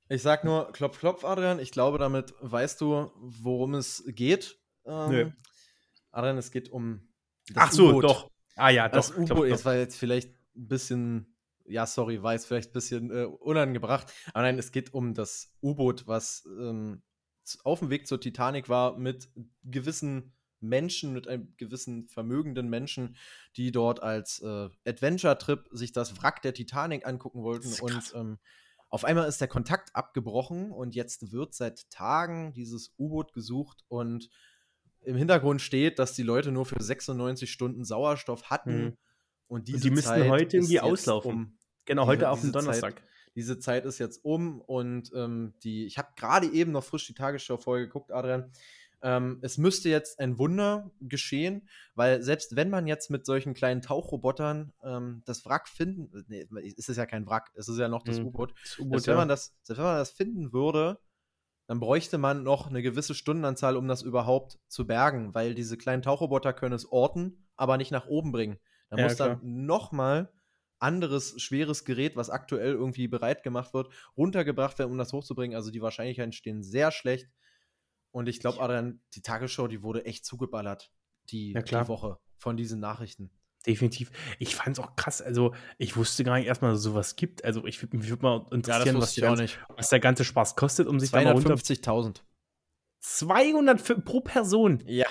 [0.10, 1.60] ich sag nur Klopf, Klopf, Adrian.
[1.60, 4.58] Ich glaube, damit weißt du, worum es geht.
[4.86, 5.32] Ähm, Nö.
[6.14, 7.08] Adrian, es geht um
[7.48, 8.04] das Ach so, U-Boot.
[8.06, 8.32] doch.
[8.56, 8.88] Ah ja.
[8.88, 13.12] Das U-Boot, das war jetzt vielleicht ein bisschen, ja, sorry, war jetzt vielleicht ein bisschen
[13.12, 14.14] äh, unangebracht.
[14.34, 17.02] Aber nein, es geht um das U-Boot, was ähm,
[17.64, 19.30] auf dem Weg zur Titanic war mit
[19.64, 23.18] gewissen Menschen, mit einem gewissen vermögenden Menschen,
[23.58, 27.74] die dort als äh, Adventure-Trip sich das Wrack der Titanic angucken wollten.
[27.82, 28.40] Und ähm,
[28.90, 34.30] auf einmal ist der Kontakt abgebrochen und jetzt wird seit Tagen dieses U-Boot gesucht und
[35.06, 38.84] im Hintergrund steht, dass die Leute nur für 96 Stunden Sauerstoff hatten.
[38.84, 38.98] Mhm.
[39.48, 41.32] Und, diese Und die müssen Zeit heute irgendwie auslaufen.
[41.32, 41.58] Um.
[41.86, 42.96] Genau, heute auf diese den Donnerstag.
[43.00, 43.04] Zeit-
[43.36, 47.14] Diese Zeit ist jetzt um und ähm, die, ich habe gerade eben noch frisch die
[47.14, 48.52] Tagesschau-Folge geguckt, Adrian.
[49.02, 53.82] Ähm, es müsste jetzt ein Wunder geschehen, weil selbst wenn man jetzt mit solchen kleinen
[53.82, 58.04] Tauchrobotern ähm, das Wrack finden, nee, es ist ja kein Wrack, es ist ja noch
[58.04, 58.28] das Mhm.
[58.28, 58.54] U-Boot.
[58.78, 59.20] Selbst wenn, ja.
[59.20, 61.00] man das, selbst wenn man das finden würde,
[61.68, 66.02] dann bräuchte man noch eine gewisse Stundenanzahl, um das überhaupt zu bergen, weil diese kleinen
[66.02, 68.60] Tauchroboter können es orten, aber nicht nach oben bringen.
[68.90, 69.40] Da Ja, muss klar.
[69.42, 70.32] dann nochmal
[70.80, 75.56] anderes schweres Gerät, was aktuell irgendwie bereit gemacht wird, runtergebracht werden, um das hochzubringen.
[75.56, 77.30] Also die Wahrscheinlichkeiten stehen sehr schlecht.
[78.12, 80.92] Und ich glaube, Adrian, die Tagesschau, die wurde echt zugeballert,
[81.30, 83.32] die, Ja, die Woche von diesen Nachrichten.
[83.66, 84.12] Definitiv.
[84.40, 85.22] Ich fand es auch krass.
[85.22, 87.46] Also, ich wusste gar nicht erstmal, dass es sowas gibt.
[87.46, 90.88] Also, ich würde mich würd mal interessieren, was, der ganze, was der ganze Spaß kostet,
[90.88, 91.54] um sich da mal runter.
[91.54, 92.22] 250.000.
[93.00, 94.84] 200 für, pro Person.
[94.86, 95.08] Ja.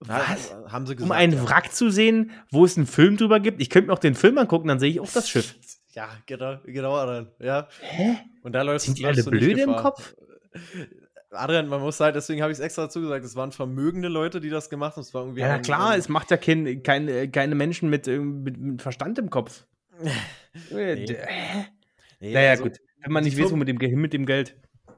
[0.00, 0.50] Was?
[0.50, 1.10] Ja, haben sie gesagt.
[1.10, 1.48] Um einen ja.
[1.48, 3.60] Wrack zu sehen, wo es einen Film drüber gibt.
[3.60, 5.54] Ich könnte mir auch den Film angucken, dann sehe ich auch das Schiff.
[5.96, 7.26] Ja, genau, genau.
[7.38, 7.68] Ja.
[7.80, 8.18] Hä?
[8.42, 9.76] Und da läufst Sind die alle blöde im.
[9.76, 10.14] Kopf?
[11.36, 14.40] Adrian, man muss halt, deswegen habe ich es extra dazu gesagt, es waren vermögende Leute,
[14.40, 15.02] die das gemacht haben.
[15.02, 18.58] Es war irgendwie Ja, klar, ein- es macht ja kein, kein, keine Menschen mit, mit,
[18.58, 19.64] mit Verstand im Kopf.
[20.70, 21.66] Äh, Hä?
[22.18, 22.78] Nee, Naja, also, gut.
[23.02, 24.56] Wenn man nicht weiß, wo mit dem, mit dem Geld.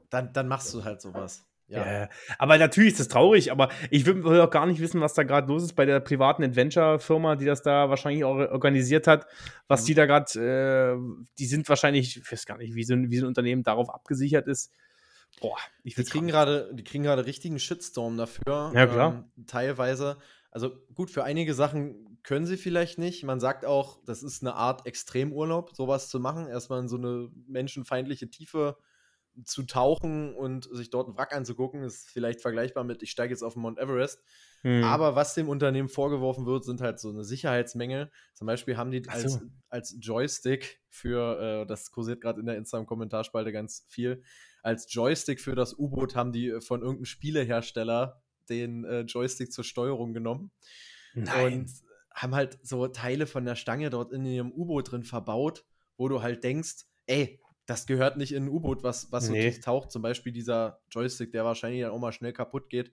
[0.08, 1.44] Dann, dann machst du halt sowas.
[1.66, 1.84] Ja.
[2.02, 2.08] Ja.
[2.38, 5.24] aber natürlich ist das traurig, aber ich will, will auch gar nicht wissen, was da
[5.24, 9.26] gerade los ist bei der privaten Adventure-Firma, die das da wahrscheinlich auch organisiert hat.
[9.66, 9.86] Was Mhm.
[9.86, 13.18] die da gerade, äh, die sind wahrscheinlich, ich weiß gar nicht, wie so, ein, wie
[13.18, 14.72] so ein Unternehmen darauf abgesichert ist.
[15.40, 18.72] Boah, ich Die kriegen gerade, die kriegen gerade richtigen Shitstorm dafür.
[18.74, 19.24] Ja, klar.
[19.36, 20.18] Ähm, teilweise.
[20.50, 23.22] Also gut, für einige Sachen können sie vielleicht nicht.
[23.24, 26.48] Man sagt auch, das ist eine Art Extremurlaub, sowas zu machen.
[26.48, 28.76] Erstmal in so eine menschenfeindliche Tiefe
[29.44, 33.42] zu tauchen und sich dort einen Wrack anzugucken, ist vielleicht vergleichbar mit, ich steige jetzt
[33.42, 34.22] auf den Mount Everest.
[34.62, 34.82] Hm.
[34.82, 38.10] Aber was dem Unternehmen vorgeworfen wird, sind halt so eine Sicherheitsmängel.
[38.34, 39.40] Zum Beispiel haben die Ach als, so.
[39.68, 44.22] als Joystick für, äh, das kursiert gerade in der Instagram-Kommentarspalte ganz viel,
[44.62, 49.64] als Joystick für das U-Boot haben die äh, von irgendeinem Spielehersteller den äh, Joystick zur
[49.64, 50.50] Steuerung genommen
[51.14, 51.60] Nein.
[51.60, 51.70] und
[52.14, 55.64] haben halt so Teile von der Stange dort in ihrem U-Boot drin verbaut,
[55.96, 59.50] wo du halt denkst, ey, das gehört nicht in ein U-Boot, was, was so Nee.
[59.50, 59.92] tief taucht.
[59.92, 62.90] Zum Beispiel dieser Joystick, der wahrscheinlich dann auch mal schnell kaputt geht.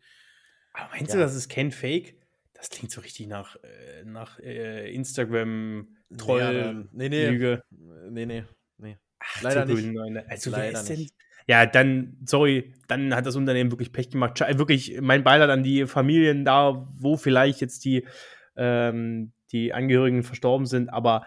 [0.74, 1.16] Aber meinst Ja.
[1.16, 2.20] du, das ist kein Fake?
[2.54, 6.54] Das klingt so richtig nach, äh, nach äh, Instagram-Troll.
[6.54, 7.28] Nee, dann- nee, nee.
[7.30, 7.64] Lüge.
[8.10, 8.44] Nee, nee,
[8.78, 8.98] nee.
[9.20, 9.86] Ach, Leider nicht.
[9.86, 10.30] Neune.
[10.30, 11.00] Also, wer Leider ist denn?
[11.00, 11.16] nicht.
[11.48, 14.38] Ja, dann, sorry, dann hat das Unternehmen wirklich Pech gemacht.
[14.42, 18.08] Sche- Wirklich, mein Beileid an die Familien da, wo vielleicht jetzt die,
[18.56, 21.26] ähm, die Angehörigen verstorben sind, aber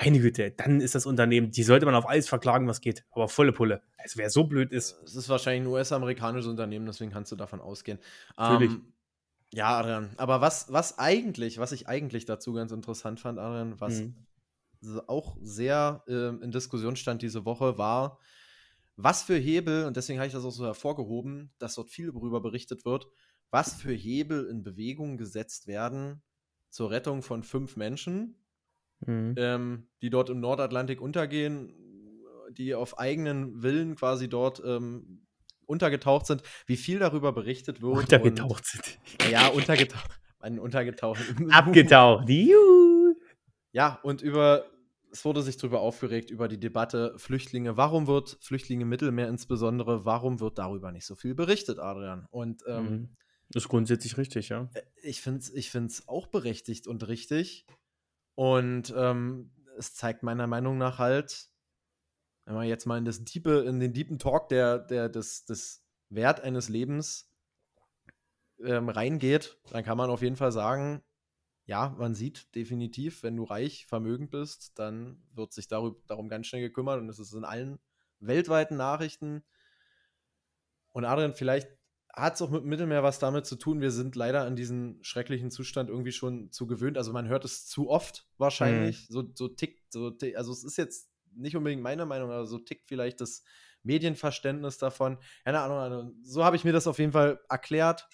[0.00, 3.04] meine Güte, dann ist das Unternehmen, die sollte man auf alles verklagen, was geht.
[3.12, 3.82] Aber volle Pulle.
[3.98, 7.60] Also, wer so blöd ist, Es ist wahrscheinlich ein US-amerikanisches Unternehmen, deswegen kannst du davon
[7.60, 7.98] ausgehen.
[8.36, 8.72] Natürlich.
[8.72, 8.92] Ähm,
[9.52, 10.10] ja, Adrian.
[10.16, 14.14] Aber was, was eigentlich, was ich eigentlich dazu ganz interessant fand, Adrian, was Mhm.
[15.06, 18.18] auch sehr ähm, in Diskussion stand diese Woche, war,
[18.96, 22.40] was für Hebel, und deswegen habe ich das auch so hervorgehoben, dass dort viel darüber
[22.40, 23.06] berichtet wird,
[23.50, 26.22] was für Hebel in Bewegung gesetzt werden
[26.70, 28.38] zur Rettung von fünf Menschen,
[29.04, 29.34] Mhm.
[29.36, 31.74] ähm, die dort im Nordatlantik untergehen,
[32.52, 35.26] die auf eigenen Willen quasi dort ähm,
[35.66, 37.96] untergetaucht sind, wie viel darüber berichtet wird.
[37.96, 38.98] untergetaucht sind.
[39.20, 40.20] Und, ja, untergetaucht.
[40.38, 41.20] Ein untergetaucht.
[41.50, 42.28] Abgetaucht.
[42.28, 43.14] Juhu.
[43.72, 44.66] Ja, und über,
[45.12, 47.76] es wurde sich darüber aufgeregt, über die Debatte Flüchtlinge.
[47.76, 52.26] Warum wird Flüchtlinge im Mittelmeer insbesondere, warum wird darüber nicht so viel berichtet, Adrian?
[52.30, 53.16] Und ähm, Mhm.
[53.54, 54.70] Ist grundsätzlich richtig, ja.
[55.02, 57.66] ich finde es ich find's auch berechtigt und richtig.
[58.34, 61.50] Und ähm, es zeigt meiner Meinung nach halt,
[62.46, 65.84] wenn man jetzt mal in das Diepe, in den deepen Talk der, der, des, des
[66.08, 67.30] Wert eines Lebens
[68.64, 71.02] ähm, reingeht, dann kann man auf jeden Fall sagen,
[71.64, 76.46] ja, man sieht definitiv, wenn du reich, vermögend bist, dann wird sich darüber, darum ganz
[76.46, 77.78] schnell gekümmert und es ist in allen
[78.18, 79.44] weltweiten Nachrichten.
[80.90, 81.68] Und Adrian, vielleicht
[82.12, 83.80] hat es auch mit Mittelmeer was damit zu tun.
[83.80, 86.98] Wir sind leider an diesen schrecklichen Zustand irgendwie schon zu gewöhnt.
[86.98, 89.06] Also man hört es zu oft wahrscheinlich.
[89.08, 92.58] So, so tickt, so tick, also es ist jetzt nicht unbedingt meine Meinung, aber so
[92.58, 93.42] tickt vielleicht das
[93.82, 95.18] Medienverständnis davon.
[95.44, 98.08] Keine Ahnung, also so habe ich mir das auf jeden Fall erklärt.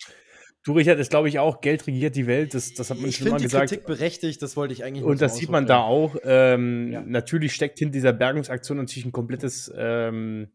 [0.65, 2.53] Du, Richard, ist, glaube ich, auch, Geld regiert die Welt.
[2.53, 3.71] Das, das hat man Ich schon mal die gesagt.
[3.71, 6.17] Kritik berechtigt, das wollte ich eigentlich Und das sieht man da auch.
[6.25, 7.03] Ähm, Ja.
[7.07, 10.51] Natürlich steckt hinter dieser Bergungsaktion natürlich ein komplettes, ähm,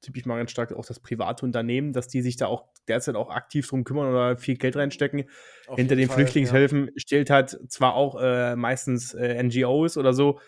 [0.00, 3.30] typisch mal ganz stark auch das private Unternehmen, dass die sich da auch derzeit auch
[3.30, 5.24] aktiv drum kümmern oder viel Geld reinstecken.
[5.66, 10.38] Auf Hinter den Fall, Flüchtlingshilfen steht halt zwar auch äh, meistens äh, NGOs oder so,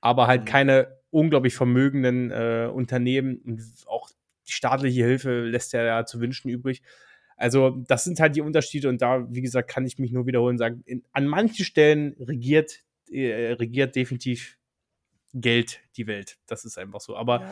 [0.00, 0.46] aber halt Mhm.
[0.46, 4.10] keine unglaublich vermögenden äh, Unternehmen und auch
[4.46, 6.82] die staatliche Hilfe lässt ja, ja zu wünschen übrig.
[7.40, 10.54] Also, das sind halt die Unterschiede und da, wie gesagt, kann ich mich nur wiederholen
[10.54, 14.58] und sagen, in, an manchen Stellen regiert, äh, regiert definitiv
[15.32, 16.38] Geld die Welt.
[16.46, 17.16] Das ist einfach so.
[17.16, 17.46] Aber Ja,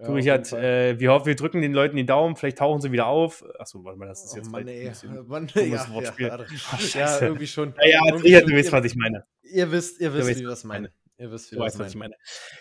[0.00, 0.64] ja, du, Richard, jeden Fall.
[0.64, 3.44] äh, wir hoffen, wir drücken den Leuten die Daumen, vielleicht tauchen sie wieder auf.
[3.58, 5.08] Achso, warte mal, das ist Oh jetzt Mann, vielleicht ey.
[5.18, 6.26] ein Mann, ja, Wortspiel.
[6.28, 7.74] Ja, Oh, ja, irgendwie schon.
[7.82, 9.24] Ja, ja, irgendwie Richard, schon- du weißt, ihr, was ich meine.
[9.42, 10.82] ihr wisst, ihr wisst, wie was das ich meinen.
[10.84, 10.92] meine.
[11.18, 12.14] Ihr wisst, wie Du weißt, was ich meine.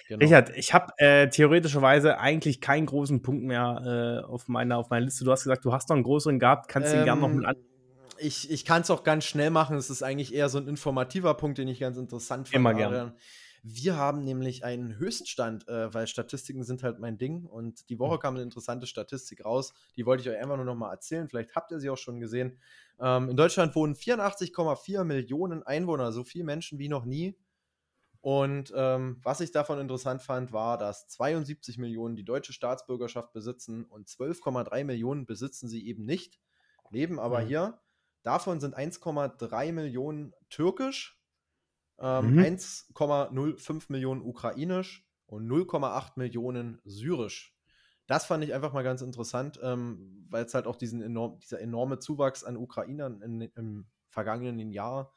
[0.07, 0.23] Genau.
[0.23, 5.05] Richard, ich habe äh, theoretischerweise eigentlich keinen großen Punkt mehr äh, auf, meiner, auf meiner
[5.05, 5.25] Liste.
[5.25, 6.67] Du hast gesagt, du hast noch einen größeren gehabt.
[6.69, 7.55] Kannst du den gerne noch mit an.
[7.55, 7.63] Ähm,
[8.19, 9.75] Ich, ich kann es auch ganz schnell machen.
[9.75, 12.55] Es ist eigentlich eher so ein informativer Punkt, den ich ganz interessant fand.
[12.55, 13.15] Immer gerne.
[13.65, 17.45] Wir haben nämlich einen Höchststand, äh, weil Statistiken sind halt mein Ding.
[17.45, 18.19] Und die Woche Mhm.
[18.19, 19.73] kam eine interessante Statistik raus.
[19.95, 21.27] Die wollte ich euch einfach nur noch mal erzählen.
[21.27, 22.59] Vielleicht habt ihr sie auch schon gesehen.
[22.99, 27.35] Ähm, in Deutschland wohnen 84,4 Millionen Einwohner, so viele Menschen wie noch nie.
[28.23, 33.85] Und ähm, was ich davon interessant fand, war, dass 72 Millionen die deutsche Staatsbürgerschaft besitzen
[33.85, 36.39] und 12,3 Millionen besitzen sie eben nicht,
[36.89, 37.43] leben aber Mhm.
[37.43, 37.81] hier.
[38.23, 41.21] Davon sind 1,3 Millionen türkisch,
[41.99, 42.43] ähm, Mhm.
[42.43, 47.55] 1,05 Millionen ukrainisch und 0,8 Millionen syrisch.
[48.07, 51.61] Das fand ich einfach mal ganz interessant, ähm, weil es halt auch diesen enorm, dieser
[51.61, 55.13] enorme Zuwachs an Ukrainern in, im vergangenen Jahr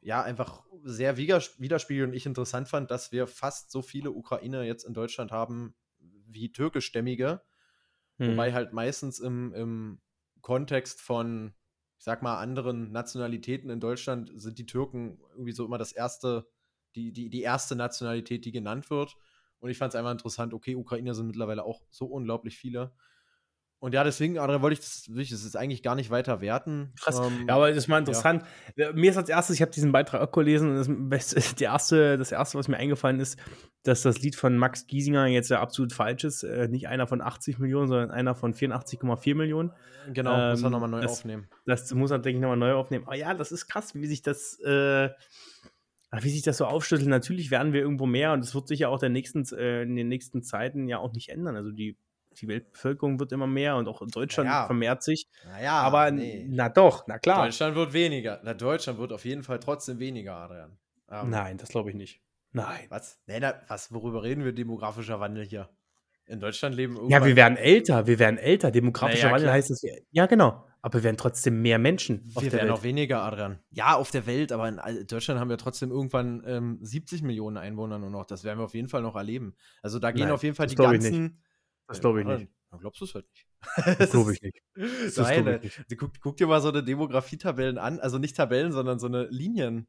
[0.00, 4.62] ja einfach sehr widers- widerspiegelt und ich interessant fand, dass wir fast so viele Ukrainer
[4.62, 7.42] jetzt in Deutschland haben wie türkischstämmige,
[8.18, 8.30] Mhm.
[8.30, 10.00] wobei halt meistens im, im
[10.40, 11.54] Kontext von,
[11.98, 16.48] ich sag mal, anderen Nationalitäten in Deutschland sind die Türken irgendwie so immer das erste,
[16.94, 19.16] die, die, die erste Nationalität, die genannt wird.
[19.58, 22.94] Und ich fand es einfach interessant, okay, Ukrainer sind mittlerweile auch so unglaublich viele.
[23.82, 26.42] Und ja, deswegen, Adrian, wollte ich das, will ich das jetzt eigentlich gar nicht weiter
[26.42, 26.92] werten.
[27.00, 27.18] Krass.
[27.18, 28.44] Ähm, Ja, aber das ist mal interessant.
[28.76, 30.88] Äh, Mir ist als erstes, ich habe diesen Beitrag auch gelesen und das,
[31.34, 33.38] Beste- erste, das erste, was mir eingefallen ist,
[33.82, 36.42] dass das Lied von Max Giesinger jetzt ja absolut falsch ist.
[36.42, 39.72] Äh, nicht einer von 80 Millionen, sondern einer von 84,4 Millionen.
[40.12, 41.48] genau, muss er ähm, nochmal neu das- aufnehmen.
[41.64, 43.06] Das muss er, denke ich, nochmal neu aufnehmen.
[43.06, 45.08] Aber ja, das ist krass, wie sich das, äh,
[46.20, 47.08] wie sich das so aufschüttelt.
[47.08, 49.96] Natürlich werden wir irgendwo mehr und es wird sich ja auch der nächsten, äh, in
[49.96, 51.56] den nächsten Zeiten ja auch nicht ändern.
[51.56, 51.96] Also die,
[52.34, 54.66] die Weltbevölkerung wird immer mehr und auch in Deutschland Ja.
[54.66, 55.26] vermehrt sich.
[55.46, 57.44] Naja, aber na doch, na klar.
[57.44, 58.40] Deutschland wird weniger.
[58.44, 60.78] Na, Deutschland wird auf jeden Fall trotzdem weniger, Adrian.
[61.10, 62.20] Ähm, Nein, das glaube ich nicht.
[62.52, 62.86] Nein.
[62.88, 63.18] Was?
[63.26, 64.52] Nee, na, was, worüber reden wir?
[64.52, 65.68] Demografischer Wandel hier.
[66.26, 68.70] In Deutschland leben Ja, irgendwann- wir werden älter, wir werden älter.
[68.70, 69.54] Demografischer Naja, Wandel klar.
[69.54, 69.82] heißt es.
[70.12, 70.64] Ja, genau.
[70.82, 72.78] Aber wir werden trotzdem mehr Menschen auf wir der werden Welt.
[72.78, 73.58] auch weniger, Adrian.
[73.70, 77.98] Ja, auf der Welt, aber in Deutschland haben wir trotzdem irgendwann ähm, 70 Millionen Einwohner
[77.98, 78.24] nur noch.
[78.24, 79.54] Das werden wir auf jeden Fall noch erleben.
[79.82, 81.42] Also da gehen Nein, auf jeden Fall die ganzen.
[81.90, 82.48] Das glaube ich nicht.
[82.70, 83.46] Dann glaubst du es halt nicht.
[83.98, 84.62] Das glaube ich nicht.
[84.74, 85.90] Das Nein, glaub ich äh, nicht.
[85.90, 87.98] du guck, guck dir mal so eine Demografietabellen an.
[88.00, 89.86] Also nicht Tabellen, sondern so eine Linien.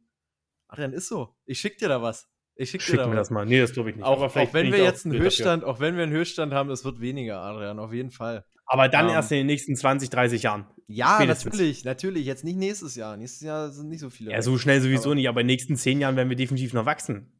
[0.67, 1.35] Adrian, ist so.
[1.45, 2.27] Ich schick dir da was.
[2.55, 3.27] Ich schick dir Schick da mir was.
[3.27, 3.45] das mal.
[3.45, 4.05] Nee, das glaube ich nicht.
[4.05, 5.25] Auch, auch wenn wir jetzt einen Bild dafür.
[5.27, 8.45] Höchststand, auch wenn wir einen Höchststand haben, es wird weniger, Adrian, auf jeden Fall.
[8.65, 10.65] Aber dann Ähm, erst in den nächsten 20, 30 Jahren.
[10.87, 11.45] Ja, Spätestens.
[11.53, 12.25] natürlich, natürlich.
[12.25, 13.15] Jetzt nicht nächstes Jahr.
[13.17, 14.31] Nächstes Jahr sind nicht so viele.
[14.31, 16.73] Ja, so schnell sowieso Aber- nicht, aber in den nächsten 10 Jahren werden wir definitiv
[16.73, 17.31] noch wachsen.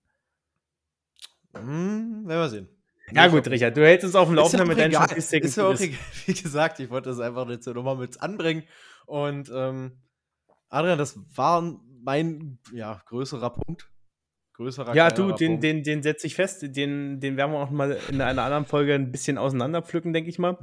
[1.54, 2.70] Hm, werden wir sehen.
[3.14, 4.94] Ja, gut, ich- Richard, du hältst uns auf dem Laufenden mit deinen.
[4.94, 5.48] Statistiken.
[5.48, 6.00] Ist ja auch egal.
[6.26, 8.64] Wie gesagt, ich wollte das einfach jetzt nochmal mit anbringen.
[9.06, 10.02] Und ähm,
[10.70, 13.88] Adrian, das war mein ja, größerer Punkt.
[14.54, 15.64] Größerer Ja, du, den, Punkt.
[15.64, 16.62] den, den setze ich fest.
[16.62, 20.40] Den, den werden wir auch mal in einer anderen Folge ein bisschen auseinanderpflücken, denke ich
[20.40, 20.58] mal.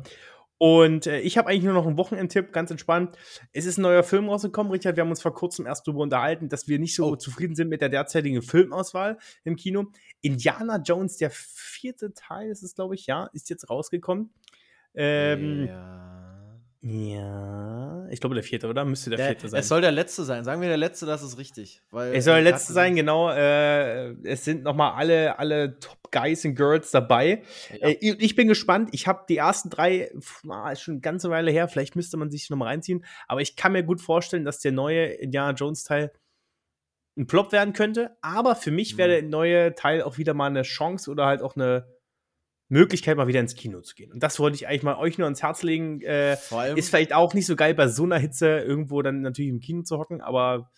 [0.59, 3.16] Und äh, ich habe eigentlich nur noch einen Wochenendtipp, ganz entspannt.
[3.53, 4.97] Es ist ein neuer Film rausgekommen, Richard.
[4.97, 7.16] Wir haben uns vor kurzem erst darüber unterhalten, dass wir nicht so Oh.
[7.16, 9.87] zufrieden sind mit der derzeitigen Filmauswahl im Kino.
[10.21, 14.31] Indiana Jones, der vierte Teil, ist es, glaube ich, ja, ist jetzt rausgekommen.
[14.94, 16.17] Ähm, ja.
[16.81, 18.07] Ja.
[18.11, 18.85] ich glaube der vierte, oder?
[18.85, 19.61] Müsste der, Der, vierte sein.
[19.61, 20.45] es soll der letzte sein.
[20.45, 21.83] Sagen wir der letzte, das ist richtig.
[21.91, 23.31] Weil Es soll der letzte sein, genau.
[23.31, 27.43] Äh, es sind nochmal alle, alle Top-Guys und Girls dabei.
[27.81, 27.88] Ja.
[27.88, 28.91] Äh, ich bin gespannt.
[28.93, 30.11] Ich habe die ersten drei,
[30.73, 31.69] ist schon eine ganze Weile her.
[31.69, 33.05] Vielleicht müsste man sich nochmal reinziehen.
[33.27, 36.12] Aber ich kann mir gut vorstellen, dass der neue Indiana Jones-Teil
[37.17, 38.17] ein Plop werden könnte.
[38.23, 39.12] Aber für mich wäre Mhm.
[39.12, 41.87] der neue Teil auch wieder mal eine Chance oder halt auch eine
[42.68, 44.12] Möglichkeit, mal wieder ins Kino zu gehen.
[44.12, 46.02] Und das wollte ich eigentlich mal euch nur ans Herz legen.
[46.02, 49.22] Äh, Vor allem, ist vielleicht auch nicht so geil bei so einer Hitze irgendwo dann
[49.22, 50.70] natürlich im Kino zu hocken, aber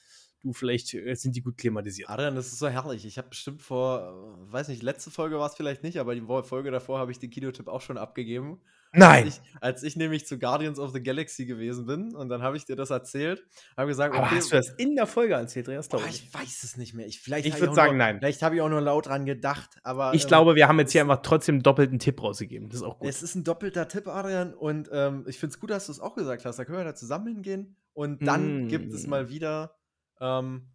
[0.42, 2.08] du vielleicht äh, sind die gut klimatisiert.
[2.08, 3.04] Adrian, das ist so herrlich.
[3.04, 6.22] Ich habe bestimmt vor, äh, weiß nicht, letzte Folge war es vielleicht nicht, aber die
[6.42, 8.60] Folge davor habe ich den Kinotipp auch schon abgegeben.
[8.92, 9.24] Nein!
[9.24, 12.56] Als ich, als ich nämlich zu Guardians of the Galaxy gewesen bin und dann habe
[12.56, 13.44] ich dir das erzählt,
[13.76, 15.88] habe gesagt, Aber okay, hast du das in der Folge erzählt, Andreas?
[15.88, 17.06] Glaube ich weiß es nicht mehr.
[17.06, 18.18] Ich, vielleicht Ich hab würd auch sagen, nur, nein.
[18.18, 20.92] Vielleicht habe ich auch nur laut dran gedacht, aber Ich ähm, glaube, wir haben jetzt
[20.92, 22.68] hier einfach trotzdem einen doppelten Tipp rausgegeben.
[22.68, 23.08] Das ist auch gut.
[23.08, 26.00] Es ist ein doppelter Tipp, Adrian, und ähm, ich finde es gut, dass du es
[26.00, 26.58] auch gesagt hast.
[26.58, 28.68] Da können wir da zusammen hingehen und dann Mm.
[28.68, 29.76] gibt es mal wieder
[30.20, 30.68] ähm,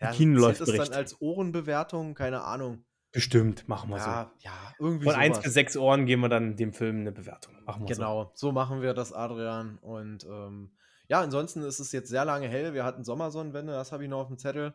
[0.00, 2.84] ja, Kino läuft zählt es dann als Ohrenbewertung, keine Ahnung.
[3.12, 5.12] Bestimmt, machen wir Ja, ja, irgendwie so.
[5.12, 5.44] Von 1 sowas.
[5.44, 7.54] bis 6 Ohren geben wir dann dem Film eine Bewertung.
[7.64, 9.78] Machen wir Genau, so machen wir das, Adrian.
[9.78, 10.72] Und ähm,
[11.08, 12.74] ja, ansonsten ist es jetzt sehr lange hell.
[12.74, 14.74] Wir hatten Sommersonnenwende, das habe ich noch auf dem Zettel.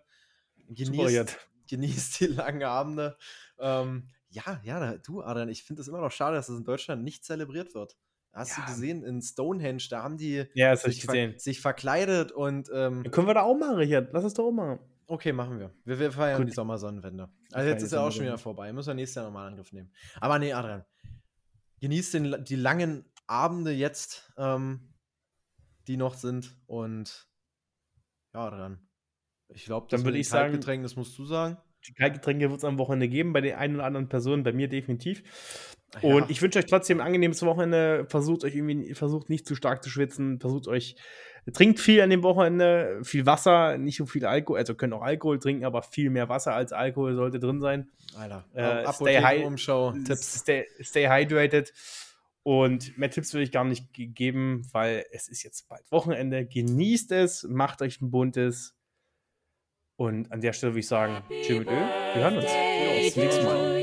[0.67, 0.73] so.
[0.73, 1.37] Genießt,
[1.69, 3.17] genießt die langen Abende.
[3.59, 7.03] Ähm, ja, ja, du, Adrian, ich finde es immer noch schade, dass es in Deutschland
[7.03, 7.97] nicht zelebriert wird.
[8.31, 8.63] Hast Ja.
[8.65, 13.03] du gesehen, in Stonehenge, da haben die Ja, das sich, ver sich verkleidet und ähm,
[13.11, 14.09] Können wir da auch machen, Richard?
[14.11, 14.79] Lass es doch auch machen.
[15.07, 15.73] Okay, machen wir.
[15.85, 16.49] Wir, wir feiern Gut.
[16.49, 17.29] die Sommersonnenwende.
[17.51, 18.71] Also jetzt ist ja auch schon wieder vorbei.
[18.73, 19.91] Müssen wir nächstes Jahr nochmal Angriff nehmen.
[20.19, 20.83] Aber nee, Adrian,
[21.81, 24.93] genießt den, die langen Abende jetzt, ähm,
[25.87, 27.27] die noch sind und
[28.33, 28.87] ja, Adrian.
[29.49, 31.57] Ich glaube, Dann das würd mit den ich sagen- das musst du sagen.
[31.87, 34.69] Die Kaltgetränke wird es am Wochenende geben, bei den einen oder anderen Personen, bei mir
[34.69, 35.21] definitiv.
[36.01, 36.15] Ja.
[36.15, 38.05] Und ich wünsche euch trotzdem ein angenehmes Wochenende.
[38.09, 40.39] Versucht euch irgendwie, versucht nicht zu stark zu schwitzen.
[40.39, 40.95] Versucht euch,
[41.51, 44.59] trinkt viel an dem Wochenende, viel Wasser, nicht so viel Alkohol.
[44.59, 47.89] Also könnt auch Alkohol trinken, aber viel mehr Wasser als Alkohol sollte drin sein.
[48.15, 50.39] Alter, Äh, stay high- Umschau, Tipps.
[50.41, 51.73] Stay, stay hydrated.
[52.43, 56.45] Und mehr Tipps würde ich gar nicht ge- geben, weil es ist jetzt bald Wochenende.
[56.45, 58.75] Genießt es, macht euch ein buntes.
[59.95, 61.71] Und an der Stelle würde ich sagen, tschüss mit Ö.
[61.71, 62.45] Wir hören uns.
[63.01, 63.73] Bis zum nächsten Mal.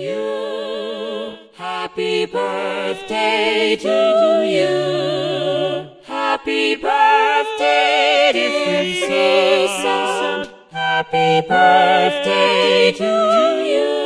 [1.57, 6.00] Happy birthday to you.
[6.43, 10.49] Happy birthday, dear Princess.
[10.73, 14.00] Happy birthday to you.